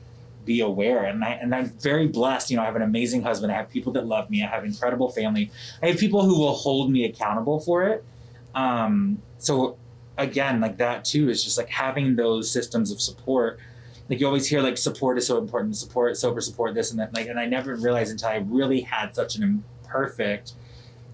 be 0.44 0.60
aware 0.60 1.04
and 1.04 1.22
I 1.24 1.32
and 1.32 1.54
I'm 1.54 1.66
very 1.66 2.06
blessed. 2.06 2.50
You 2.50 2.56
know, 2.56 2.62
I 2.62 2.66
have 2.66 2.76
an 2.76 2.82
amazing 2.82 3.22
husband. 3.22 3.52
I 3.52 3.56
have 3.56 3.70
people 3.70 3.92
that 3.94 4.06
love 4.06 4.28
me. 4.30 4.42
I 4.42 4.46
have 4.46 4.64
incredible 4.64 5.10
family. 5.10 5.50
I 5.82 5.88
have 5.88 5.98
people 5.98 6.22
who 6.24 6.38
will 6.38 6.54
hold 6.54 6.90
me 6.90 7.04
accountable 7.04 7.60
for 7.60 7.84
it. 7.84 8.04
Um, 8.54 9.22
so 9.38 9.76
again, 10.18 10.60
like 10.60 10.76
that 10.78 11.04
too 11.04 11.30
is 11.30 11.42
just 11.42 11.56
like 11.56 11.70
having 11.70 12.16
those 12.16 12.50
systems 12.50 12.90
of 12.90 13.00
support. 13.00 13.58
Like 14.08 14.20
you 14.20 14.26
always 14.26 14.46
hear 14.46 14.60
like 14.60 14.76
support 14.76 15.18
is 15.18 15.26
so 15.26 15.38
important, 15.38 15.76
support, 15.76 16.16
sober 16.16 16.40
support, 16.40 16.74
this 16.74 16.90
and 16.90 17.00
that. 17.00 17.14
Like, 17.14 17.28
and 17.28 17.38
I 17.38 17.46
never 17.46 17.76
realized 17.76 18.10
until 18.10 18.28
I 18.28 18.36
really 18.36 18.80
had 18.80 19.14
such 19.14 19.36
an 19.36 19.42
imperfect 19.42 20.52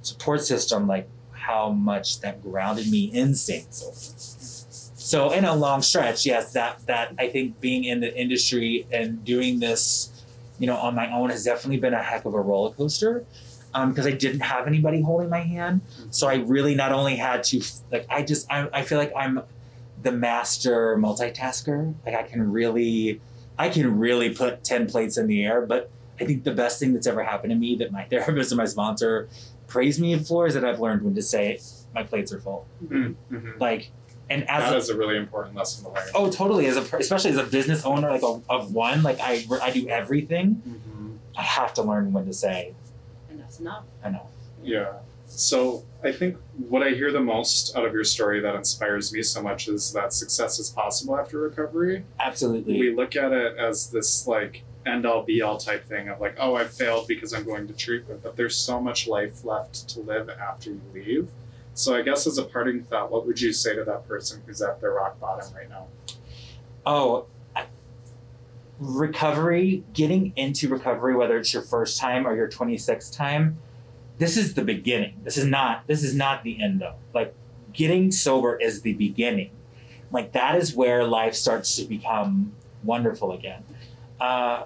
support 0.02 0.42
system, 0.42 0.86
like 0.86 1.08
how 1.32 1.70
much 1.70 2.20
that 2.20 2.42
grounded 2.42 2.90
me 2.90 3.04
in 3.04 3.34
staying 3.34 3.66
sober. 3.70 3.96
So 4.96 5.32
in 5.32 5.44
a 5.44 5.54
long 5.54 5.82
stretch, 5.82 6.24
yes, 6.24 6.52
that 6.54 6.86
that 6.86 7.12
I 7.18 7.28
think 7.28 7.60
being 7.60 7.84
in 7.84 8.00
the 8.00 8.18
industry 8.18 8.86
and 8.90 9.22
doing 9.24 9.60
this, 9.60 10.24
you 10.58 10.66
know, 10.66 10.76
on 10.76 10.94
my 10.94 11.12
own 11.12 11.28
has 11.30 11.44
definitely 11.44 11.76
been 11.76 11.92
a 11.92 12.02
heck 12.02 12.24
of 12.24 12.32
a 12.32 12.40
roller 12.40 12.72
coaster. 12.72 13.26
Um, 13.76 13.90
because 13.90 14.06
I 14.06 14.12
didn't 14.12 14.40
have 14.40 14.66
anybody 14.68 15.02
holding 15.02 15.28
my 15.28 15.40
hand, 15.40 15.80
so 16.10 16.28
I 16.28 16.36
really 16.36 16.74
not 16.76 16.92
only 16.92 17.16
had 17.16 17.42
to 17.44 17.60
like 17.90 18.06
I 18.08 18.22
just 18.22 18.46
I, 18.50 18.68
I 18.72 18.82
feel 18.82 18.98
like 18.98 19.12
I'm 19.16 19.40
the 20.00 20.12
master 20.12 20.96
multitasker. 20.96 21.94
Like 22.06 22.14
I 22.14 22.22
can 22.22 22.52
really 22.52 23.20
I 23.58 23.68
can 23.68 23.98
really 23.98 24.30
put 24.32 24.62
ten 24.64 24.86
plates 24.86 25.16
in 25.18 25.26
the 25.26 25.44
air. 25.44 25.60
But 25.66 25.90
I 26.20 26.24
think 26.24 26.44
the 26.44 26.52
best 26.52 26.78
thing 26.78 26.92
that's 26.92 27.06
ever 27.08 27.24
happened 27.24 27.50
to 27.50 27.56
me 27.56 27.74
that 27.76 27.90
my 27.90 28.04
therapist 28.10 28.52
and 28.52 28.58
my 28.58 28.66
sponsor 28.66 29.28
praise 29.66 29.98
me 29.98 30.16
for 30.18 30.46
is 30.46 30.54
that 30.54 30.64
I've 30.64 30.78
learned 30.80 31.02
when 31.02 31.14
to 31.16 31.22
say 31.22 31.58
my 31.94 32.04
plates 32.04 32.32
are 32.32 32.38
full. 32.40 32.66
Mhm. 32.84 33.14
Mhm. 33.32 33.58
Like 33.60 33.90
and 34.30 34.48
as 34.48 34.62
That 34.64 34.72
a, 34.74 34.76
is 34.76 34.88
a 34.88 34.96
really 34.96 35.16
important 35.16 35.56
lesson 35.56 35.84
to 35.84 35.90
learn. 35.90 36.04
Oh, 36.14 36.30
totally. 36.30 36.66
As 36.66 36.76
a 36.76 36.96
especially 36.96 37.30
as 37.32 37.38
a 37.38 37.44
business 37.44 37.84
owner, 37.84 38.08
like 38.10 38.22
of, 38.22 38.44
of 38.48 38.72
one, 38.72 39.02
like 39.02 39.18
I 39.20 39.44
I 39.60 39.70
do 39.70 39.88
everything. 39.88 40.62
Mhm. 40.66 41.16
I 41.36 41.42
have 41.42 41.74
to 41.74 41.82
learn 41.82 42.12
when 42.12 42.26
to 42.26 42.32
say 42.32 42.74
And 43.34 43.42
that's 43.42 43.58
enough. 43.58 43.84
I 44.04 44.10
know. 44.10 44.28
Yeah. 44.62 44.92
So 45.26 45.84
I 46.04 46.12
think 46.12 46.36
what 46.68 46.84
I 46.84 46.90
hear 46.90 47.10
the 47.10 47.18
most 47.20 47.76
out 47.76 47.84
of 47.84 47.92
your 47.92 48.04
story 48.04 48.38
that 48.40 48.54
inspires 48.54 49.12
me 49.12 49.22
so 49.22 49.42
much 49.42 49.66
is 49.66 49.92
that 49.92 50.12
success 50.12 50.60
is 50.60 50.70
possible 50.70 51.18
after 51.18 51.40
recovery. 51.40 52.04
Absolutely. 52.20 52.78
We 52.78 52.94
look 52.94 53.16
at 53.16 53.32
it 53.32 53.56
as 53.58 53.90
this 53.90 54.28
like 54.28 54.62
end 54.86 55.04
all 55.04 55.24
be 55.24 55.42
all 55.42 55.56
type 55.58 55.84
thing 55.88 56.08
of 56.10 56.20
like, 56.20 56.36
oh, 56.38 56.54
I 56.54 56.64
failed 56.64 57.08
because 57.08 57.32
I'm 57.32 57.42
going 57.44 57.66
to 57.66 57.72
treatment, 57.72 58.22
but 58.22 58.36
there's 58.36 58.54
so 58.54 58.80
much 58.80 59.08
life 59.08 59.44
left 59.44 59.88
to 59.88 60.00
live 60.00 60.28
after 60.28 60.70
you 60.70 60.80
leave. 60.92 61.28
So 61.72 61.96
I 61.96 62.02
guess 62.02 62.28
as 62.28 62.38
a 62.38 62.44
parting 62.44 62.84
thought, 62.84 63.10
what 63.10 63.26
would 63.26 63.40
you 63.40 63.52
say 63.52 63.74
to 63.74 63.82
that 63.82 64.06
person 64.06 64.42
who's 64.46 64.62
at 64.62 64.80
their 64.80 64.92
rock 64.92 65.18
bottom 65.18 65.52
right 65.54 65.68
now? 65.68 65.88
Oh, 66.86 67.22
I- 67.22 67.24
recovery, 68.78 69.84
getting 69.92 70.32
into 70.36 70.68
recovery, 70.68 71.14
whether 71.14 71.38
it's 71.38 71.52
your 71.52 71.62
first 71.62 71.98
time 71.98 72.26
or 72.26 72.34
your 72.34 72.48
26th 72.48 73.14
time, 73.14 73.58
this 74.18 74.36
is 74.36 74.54
the 74.54 74.62
beginning. 74.62 75.20
This 75.22 75.36
is 75.36 75.44
not 75.44 75.86
this 75.86 76.02
is 76.02 76.14
not 76.14 76.44
the 76.44 76.62
end 76.62 76.80
though. 76.80 76.94
Like 77.12 77.34
getting 77.72 78.12
sober 78.12 78.56
is 78.56 78.82
the 78.82 78.94
beginning. 78.94 79.50
Like 80.10 80.32
that 80.32 80.54
is 80.56 80.74
where 80.74 81.04
life 81.04 81.34
starts 81.34 81.74
to 81.76 81.84
become 81.84 82.52
wonderful 82.84 83.32
again. 83.32 83.64
Uh, 84.20 84.64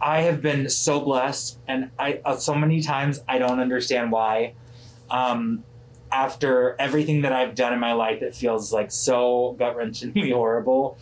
I 0.00 0.22
have 0.22 0.42
been 0.42 0.68
so 0.68 1.00
blessed, 1.00 1.58
and 1.68 1.90
I 1.98 2.20
uh, 2.24 2.36
so 2.36 2.54
many 2.54 2.82
times 2.82 3.20
I 3.28 3.38
don't 3.38 3.60
understand 3.60 4.10
why. 4.10 4.54
Um, 5.10 5.64
after 6.10 6.76
everything 6.78 7.22
that 7.22 7.32
I've 7.32 7.54
done 7.56 7.72
in 7.72 7.80
my 7.80 7.92
life 7.92 8.20
that 8.20 8.36
feels 8.36 8.72
like 8.72 8.92
so 8.92 9.56
gut 9.58 9.76
wrenchingly 9.76 10.32
horrible, 10.34 10.96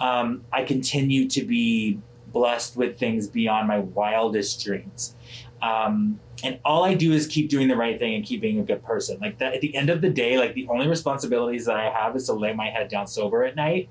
um, 0.00 0.44
I 0.52 0.64
continue 0.64 1.28
to 1.28 1.44
be 1.44 2.00
blessed 2.32 2.76
with 2.76 2.98
things 2.98 3.28
beyond 3.28 3.68
my 3.68 3.78
wildest 3.78 4.62
dreams. 4.64 5.14
Um, 5.62 6.20
and 6.44 6.60
all 6.64 6.84
I 6.84 6.94
do 6.94 7.12
is 7.12 7.26
keep 7.26 7.48
doing 7.48 7.68
the 7.68 7.76
right 7.76 7.98
thing 7.98 8.14
and 8.14 8.24
keep 8.24 8.42
being 8.42 8.58
a 8.58 8.62
good 8.62 8.84
person. 8.84 9.18
Like 9.20 9.38
that, 9.38 9.54
at 9.54 9.60
the 9.62 9.74
end 9.74 9.88
of 9.88 10.02
the 10.02 10.10
day, 10.10 10.36
like 10.36 10.54
the 10.54 10.68
only 10.68 10.86
responsibilities 10.86 11.64
that 11.64 11.76
I 11.76 11.88
have 11.88 12.14
is 12.14 12.26
to 12.26 12.34
lay 12.34 12.52
my 12.52 12.68
head 12.68 12.88
down 12.88 13.06
sober 13.06 13.44
at 13.44 13.56
night. 13.56 13.88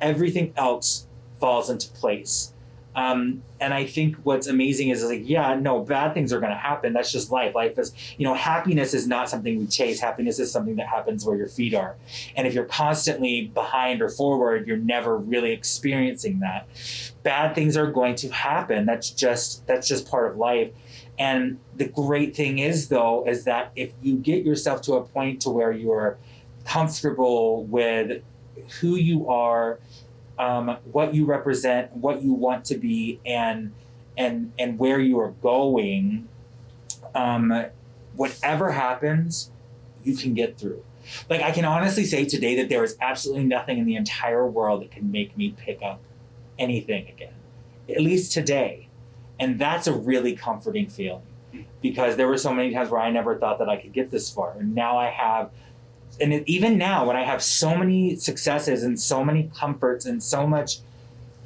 Everything 0.00 0.52
else 0.56 1.06
falls 1.40 1.68
into 1.68 1.88
place. 1.90 2.52
Um, 2.94 3.42
and 3.60 3.72
I 3.72 3.86
think 3.86 4.16
what's 4.24 4.46
amazing 4.46 4.88
is 4.88 5.04
like, 5.04 5.22
yeah, 5.24 5.54
no, 5.54 5.80
bad 5.80 6.12
things 6.12 6.32
are 6.32 6.40
going 6.40 6.50
to 6.50 6.58
happen. 6.58 6.92
That's 6.92 7.12
just 7.12 7.30
life. 7.30 7.54
Life 7.54 7.78
is, 7.78 7.94
you 8.18 8.24
know, 8.24 8.34
happiness 8.34 8.94
is 8.94 9.06
not 9.06 9.28
something 9.28 9.58
we 9.58 9.66
chase. 9.66 10.00
Happiness 10.00 10.38
is 10.38 10.50
something 10.50 10.76
that 10.76 10.88
happens 10.88 11.24
where 11.24 11.36
your 11.36 11.46
feet 11.46 11.74
are. 11.74 11.96
And 12.34 12.46
if 12.46 12.54
you're 12.54 12.64
constantly 12.64 13.46
behind 13.54 14.02
or 14.02 14.08
forward, 14.08 14.66
you're 14.66 14.76
never 14.76 15.16
really 15.16 15.52
experiencing 15.52 16.40
that. 16.40 16.66
Bad 17.22 17.54
things 17.54 17.76
are 17.76 17.90
going 17.90 18.16
to 18.16 18.28
happen. 18.30 18.86
That's 18.86 19.10
just 19.10 19.66
that's 19.66 19.86
just 19.86 20.10
part 20.10 20.30
of 20.30 20.36
life. 20.36 20.72
And 21.18 21.58
the 21.76 21.86
great 21.86 22.34
thing 22.34 22.58
is 22.58 22.88
though 22.88 23.24
is 23.26 23.44
that 23.44 23.72
if 23.76 23.92
you 24.00 24.16
get 24.16 24.44
yourself 24.44 24.80
to 24.82 24.94
a 24.94 25.04
point 25.04 25.42
to 25.42 25.50
where 25.50 25.70
you're 25.70 26.18
comfortable 26.64 27.64
with 27.64 28.22
who 28.80 28.96
you 28.96 29.28
are 29.28 29.78
um, 30.40 30.78
what 30.90 31.14
you 31.14 31.26
represent, 31.26 31.94
what 31.94 32.22
you 32.22 32.32
want 32.32 32.64
to 32.64 32.78
be, 32.78 33.20
and 33.26 33.72
and 34.16 34.52
and 34.58 34.78
where 34.78 34.98
you 34.98 35.20
are 35.20 35.32
going, 35.32 36.28
um, 37.14 37.66
whatever 38.16 38.70
happens, 38.70 39.50
you 40.02 40.16
can 40.16 40.32
get 40.32 40.56
through. 40.56 40.82
Like 41.28 41.42
I 41.42 41.50
can 41.50 41.66
honestly 41.66 42.04
say 42.04 42.24
today 42.24 42.56
that 42.56 42.70
there 42.70 42.82
is 42.82 42.96
absolutely 43.02 43.44
nothing 43.44 43.76
in 43.76 43.84
the 43.84 43.96
entire 43.96 44.46
world 44.46 44.80
that 44.80 44.90
can 44.90 45.12
make 45.12 45.36
me 45.36 45.54
pick 45.58 45.82
up 45.82 46.00
anything 46.58 47.06
again, 47.08 47.34
at 47.90 48.00
least 48.00 48.32
today, 48.32 48.88
and 49.38 49.58
that's 49.58 49.86
a 49.86 49.92
really 49.92 50.34
comforting 50.34 50.88
feeling 50.88 51.22
because 51.82 52.16
there 52.16 52.28
were 52.28 52.38
so 52.38 52.54
many 52.54 52.72
times 52.72 52.88
where 52.88 53.00
I 53.00 53.10
never 53.10 53.36
thought 53.36 53.58
that 53.58 53.68
I 53.68 53.76
could 53.76 53.92
get 53.92 54.10
this 54.10 54.30
far, 54.30 54.56
and 54.58 54.74
now 54.74 54.96
I 54.96 55.10
have. 55.10 55.50
And 56.20 56.32
it, 56.32 56.44
even 56.46 56.76
now, 56.76 57.06
when 57.06 57.16
I 57.16 57.22
have 57.22 57.42
so 57.42 57.76
many 57.76 58.16
successes 58.16 58.82
and 58.82 59.00
so 59.00 59.24
many 59.24 59.50
comforts 59.54 60.04
and 60.04 60.22
so 60.22 60.46
much 60.46 60.78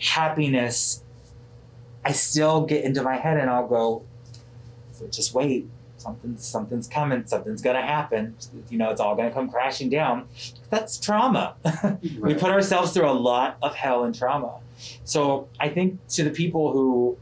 happiness, 0.00 1.02
I 2.04 2.12
still 2.12 2.66
get 2.66 2.84
into 2.84 3.02
my 3.02 3.16
head 3.16 3.38
and 3.38 3.48
I'll 3.48 3.68
go, 3.68 4.02
just 5.10 5.34
wait, 5.34 5.68
something's 5.96 6.44
something's 6.44 6.86
coming, 6.86 7.26
something's 7.26 7.62
gonna 7.62 7.82
happen. 7.82 8.36
You 8.70 8.78
know, 8.78 8.90
it's 8.90 9.00
all 9.00 9.16
gonna 9.16 9.30
come 9.30 9.50
crashing 9.50 9.88
down. 9.88 10.28
That's 10.70 10.98
trauma. 10.98 11.56
we 12.20 12.34
put 12.34 12.50
ourselves 12.50 12.92
through 12.92 13.08
a 13.08 13.12
lot 13.12 13.56
of 13.62 13.74
hell 13.74 14.04
and 14.04 14.14
trauma. 14.14 14.58
So 15.04 15.48
I 15.58 15.68
think 15.68 16.06
to 16.10 16.24
the 16.24 16.30
people 16.30 16.72
who 16.72 17.16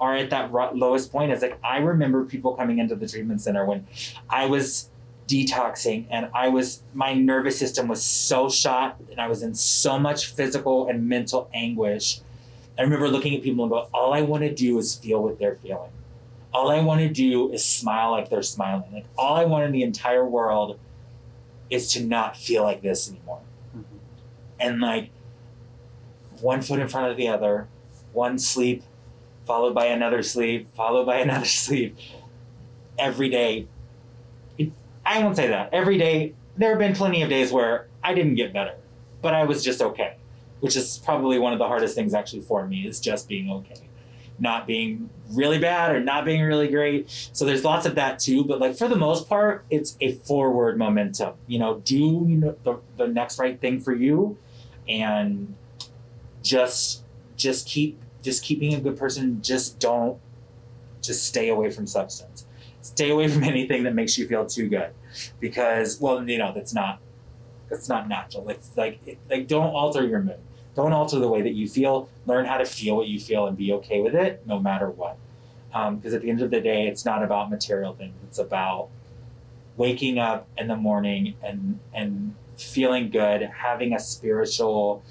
are 0.00 0.16
at 0.16 0.30
that 0.30 0.52
lowest 0.52 1.12
point 1.12 1.30
is 1.30 1.42
like 1.42 1.58
I 1.62 1.78
remember 1.78 2.24
people 2.24 2.54
coming 2.56 2.78
into 2.78 2.96
the 2.96 3.06
treatment 3.06 3.40
center 3.40 3.64
when 3.64 3.86
I 4.28 4.46
was 4.46 4.88
detoxing 5.26 6.06
and 6.10 6.28
I 6.34 6.48
was 6.48 6.82
my 6.92 7.14
nervous 7.14 7.58
system 7.58 7.88
was 7.88 8.02
so 8.02 8.48
shot 8.48 9.00
and 9.10 9.20
I 9.20 9.28
was 9.28 9.42
in 9.42 9.54
so 9.54 9.98
much 9.98 10.26
physical 10.26 10.88
and 10.88 11.08
mental 11.08 11.48
anguish. 11.54 12.20
I 12.78 12.82
remember 12.82 13.08
looking 13.08 13.34
at 13.34 13.42
people 13.42 13.64
and 13.64 13.70
go, 13.70 13.88
all 13.92 14.12
I 14.12 14.22
want 14.22 14.42
to 14.42 14.52
do 14.52 14.78
is 14.78 14.96
feel 14.96 15.22
what 15.22 15.38
they're 15.38 15.56
feeling. 15.56 15.90
All 16.52 16.70
I 16.70 16.80
want 16.80 17.00
to 17.00 17.08
do 17.08 17.50
is 17.52 17.64
smile 17.64 18.10
like 18.10 18.28
they're 18.28 18.42
smiling. 18.42 18.92
Like 18.92 19.06
all 19.16 19.36
I 19.36 19.44
want 19.44 19.64
in 19.64 19.72
the 19.72 19.82
entire 19.82 20.24
world 20.24 20.78
is 21.70 21.90
to 21.92 22.04
not 22.04 22.36
feel 22.36 22.62
like 22.62 22.82
this 22.82 23.10
anymore. 23.10 23.40
Mhm. 23.76 23.84
And 24.60 24.80
like 24.80 25.10
one 26.40 26.60
foot 26.60 26.80
in 26.80 26.88
front 26.88 27.10
of 27.10 27.16
the 27.16 27.28
other, 27.28 27.68
one 28.12 28.38
sleep, 28.38 28.82
followed 29.46 29.74
by 29.74 29.86
another 29.86 30.22
sleep, 30.22 30.68
followed 30.74 31.06
by 31.06 31.16
another 31.26 31.46
sleep. 31.46 31.96
Every 32.98 33.30
day. 33.30 33.68
I 35.12 35.22
won't 35.22 35.36
say 35.36 35.48
that. 35.48 35.74
Every 35.74 35.98
day, 35.98 36.34
there 36.56 36.70
have 36.70 36.78
been 36.78 36.94
plenty 36.94 37.20
of 37.22 37.28
days 37.28 37.52
where 37.52 37.88
I 38.02 38.14
didn't 38.14 38.36
get 38.36 38.52
better, 38.52 38.76
but 39.20 39.34
I 39.34 39.44
was 39.44 39.62
just 39.62 39.82
okay, 39.82 40.16
which 40.60 40.74
is 40.74 40.98
probably 41.04 41.38
one 41.38 41.52
of 41.52 41.58
the 41.58 41.66
hardest 41.66 41.94
things 41.94 42.14
actually 42.14 42.40
for 42.40 42.66
me 42.66 42.86
is 42.86 42.98
just 42.98 43.28
being 43.28 43.50
okay. 43.50 43.88
Not 44.38 44.66
being 44.66 45.10
really 45.30 45.58
bad 45.58 45.94
or 45.94 46.00
not 46.00 46.24
being 46.24 46.40
really 46.40 46.66
great. 46.68 47.10
So 47.34 47.44
there's 47.44 47.62
lots 47.62 47.84
of 47.84 47.94
that 47.96 48.18
too, 48.18 48.42
but 48.42 48.58
like 48.58 48.74
for 48.74 48.88
the 48.88 48.96
most 48.96 49.28
part, 49.28 49.66
it's 49.68 49.98
a 50.00 50.12
forward 50.12 50.78
momentum. 50.78 51.34
You 51.46 51.58
know, 51.58 51.80
do 51.84 51.98
you 51.98 52.36
know 52.38 52.56
the, 52.62 52.80
the 52.96 53.06
next 53.06 53.38
right 53.38 53.60
thing 53.60 53.80
for 53.80 53.94
you 53.94 54.38
and 54.88 55.54
just 56.42 57.04
just 57.36 57.68
keep 57.68 58.00
just 58.22 58.42
keep 58.42 58.60
being 58.60 58.74
a 58.74 58.80
good 58.80 58.96
person 58.96 59.42
just 59.42 59.78
don't 59.78 60.18
just 61.02 61.24
stay 61.24 61.48
away 61.48 61.70
from 61.70 61.86
substance 61.86 62.46
stay 62.92 63.10
away 63.10 63.28
from 63.28 63.42
anything 63.54 63.82
that 63.84 63.94
makes 63.94 64.16
you 64.18 64.26
feel 64.26 64.46
too 64.46 64.68
good. 64.68 64.92
Because 65.40 66.00
well 66.00 66.28
you 66.28 66.38
know 66.38 66.52
that's 66.54 66.74
not 66.74 67.00
that's 67.68 67.88
not 67.88 68.08
natural. 68.08 68.48
It's 68.48 68.70
like 68.76 69.00
it, 69.06 69.18
like 69.30 69.46
don't 69.48 69.74
alter 69.74 70.06
your 70.06 70.20
mood. 70.20 70.40
Don't 70.74 70.92
alter 70.92 71.18
the 71.18 71.28
way 71.28 71.42
that 71.42 71.52
you 71.52 71.68
feel. 71.68 72.08
Learn 72.26 72.46
how 72.46 72.56
to 72.58 72.64
feel 72.64 72.96
what 72.96 73.08
you 73.08 73.20
feel 73.20 73.46
and 73.46 73.56
be 73.56 73.72
okay 73.72 74.00
with 74.00 74.14
it 74.14 74.42
no 74.46 74.58
matter 74.58 74.88
what. 74.88 75.18
Because 75.70 76.14
at 76.14 76.22
the 76.22 76.30
end 76.30 76.42
of 76.42 76.50
the 76.50 76.60
day 76.60 76.86
it's 76.86 77.04
not 77.04 77.22
about 77.22 77.50
material 77.50 77.94
things. 77.94 78.14
It's 78.26 78.38
about 78.38 78.88
waking 79.76 80.18
up 80.18 80.46
in 80.56 80.68
the 80.68 80.76
morning 80.76 81.34
and 81.42 81.80
and 81.92 82.34
feeling 82.56 83.10
good 83.10 83.42
having 83.42 83.94
a 83.94 83.98
spiritual 83.98 85.02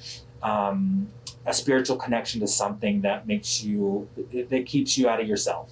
um, 0.43 1.07
a 1.45 1.53
spiritual 1.53 1.97
connection 1.97 2.39
to 2.39 2.47
something 2.47 3.01
that 3.01 3.27
makes 3.27 3.63
you 3.63 4.07
that 4.31 4.65
keeps 4.65 4.97
you 4.97 5.09
out 5.09 5.19
of 5.19 5.27
yourself 5.27 5.71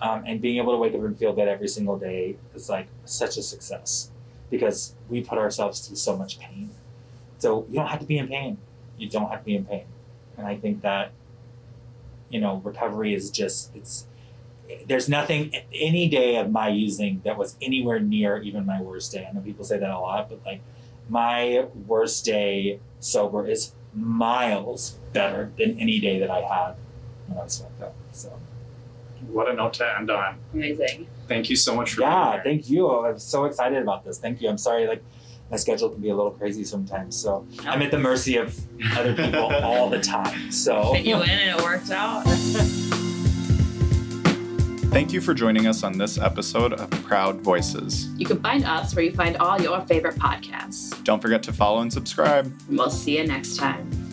um, 0.00 0.24
and 0.26 0.40
being 0.40 0.58
able 0.58 0.72
to 0.72 0.78
wake 0.78 0.94
up 0.94 1.00
and 1.00 1.18
feel 1.18 1.32
good 1.32 1.48
every 1.48 1.68
single 1.68 1.98
day 1.98 2.36
is 2.54 2.68
like 2.68 2.88
such 3.04 3.36
a 3.36 3.42
success 3.42 4.10
because 4.50 4.94
we 5.08 5.22
put 5.22 5.38
ourselves 5.38 5.86
through 5.86 5.96
so 5.96 6.16
much 6.16 6.38
pain. 6.38 6.70
So 7.38 7.66
you 7.68 7.74
don't 7.74 7.88
have 7.88 8.00
to 8.00 8.06
be 8.06 8.18
in 8.18 8.28
pain. 8.28 8.58
You 8.98 9.08
don't 9.08 9.30
have 9.30 9.40
to 9.40 9.44
be 9.44 9.56
in 9.56 9.64
pain. 9.64 9.84
And 10.36 10.46
i 10.46 10.54
think 10.54 10.82
that 10.82 11.12
you 12.28 12.40
know 12.40 12.60
recovery 12.64 13.14
is 13.14 13.30
just 13.30 13.74
it's 13.74 14.06
there's 14.86 15.08
nothing 15.08 15.54
any 15.72 16.08
day 16.08 16.36
of 16.36 16.50
my 16.50 16.68
using 16.68 17.22
that 17.24 17.38
was 17.38 17.56
anywhere 17.62 18.00
near 18.00 18.42
even 18.42 18.66
my 18.66 18.80
worst 18.80 19.12
day. 19.12 19.26
I 19.28 19.32
know 19.32 19.40
people 19.40 19.64
say 19.64 19.78
that 19.78 19.90
a 19.90 19.98
lot 19.98 20.28
but 20.28 20.44
like 20.44 20.60
my 21.08 21.66
worst 21.86 22.24
day 22.24 22.80
sober 22.98 23.46
is 23.46 23.72
miles 23.94 24.98
better 25.12 25.52
than 25.56 25.78
any 25.78 26.00
day 26.00 26.18
that 26.18 26.30
I 26.30 26.40
had 26.40 26.74
when 27.26 27.38
I 27.38 27.44
was 27.44 27.60
fucked 27.60 27.80
up. 27.80 27.94
So 28.12 28.38
What 29.28 29.48
a 29.48 29.54
note 29.54 29.74
to 29.74 29.98
end 29.98 30.10
on. 30.10 30.38
Amazing. 30.54 31.06
Thank 31.28 31.50
you 31.50 31.56
so 31.56 31.74
much 31.74 31.94
for 31.94 32.02
yeah, 32.02 32.40
being 32.42 32.58
thank 32.58 32.70
you. 32.70 32.88
I'm 32.88 33.18
so 33.18 33.44
excited 33.44 33.82
about 33.82 34.04
this. 34.04 34.18
Thank 34.18 34.40
you. 34.40 34.48
I'm 34.48 34.58
sorry, 34.58 34.86
like 34.86 35.02
my 35.50 35.56
schedule 35.56 35.88
can 35.88 36.00
be 36.00 36.10
a 36.10 36.16
little 36.16 36.32
crazy 36.32 36.64
sometimes. 36.64 37.16
So 37.16 37.46
I'm 37.64 37.82
at 37.82 37.90
the 37.90 37.98
mercy 37.98 38.36
of 38.36 38.58
other 38.96 39.14
people 39.14 39.52
all 39.62 39.88
the 39.88 40.00
time. 40.00 40.50
So 40.50 40.92
Fit 40.94 41.04
you 41.04 41.16
in 41.16 41.28
and 41.28 41.58
it 41.58 41.64
worked 41.64 41.90
out. 41.90 42.24
Thank 44.96 45.12
you 45.12 45.20
for 45.20 45.34
joining 45.34 45.66
us 45.66 45.82
on 45.82 45.98
this 45.98 46.16
episode 46.16 46.72
of 46.72 46.88
Proud 47.04 47.42
Voices. 47.42 48.08
You 48.14 48.24
can 48.24 48.40
find 48.40 48.64
us 48.64 48.94
where 48.94 49.04
you 49.04 49.12
find 49.12 49.36
all 49.36 49.60
your 49.60 49.82
favorite 49.82 50.16
podcasts. 50.16 51.04
Don't 51.04 51.20
forget 51.20 51.42
to 51.42 51.52
follow 51.52 51.82
and 51.82 51.92
subscribe. 51.92 52.50
We'll 52.70 52.88
see 52.88 53.18
you 53.18 53.26
next 53.26 53.56
time. 53.56 54.05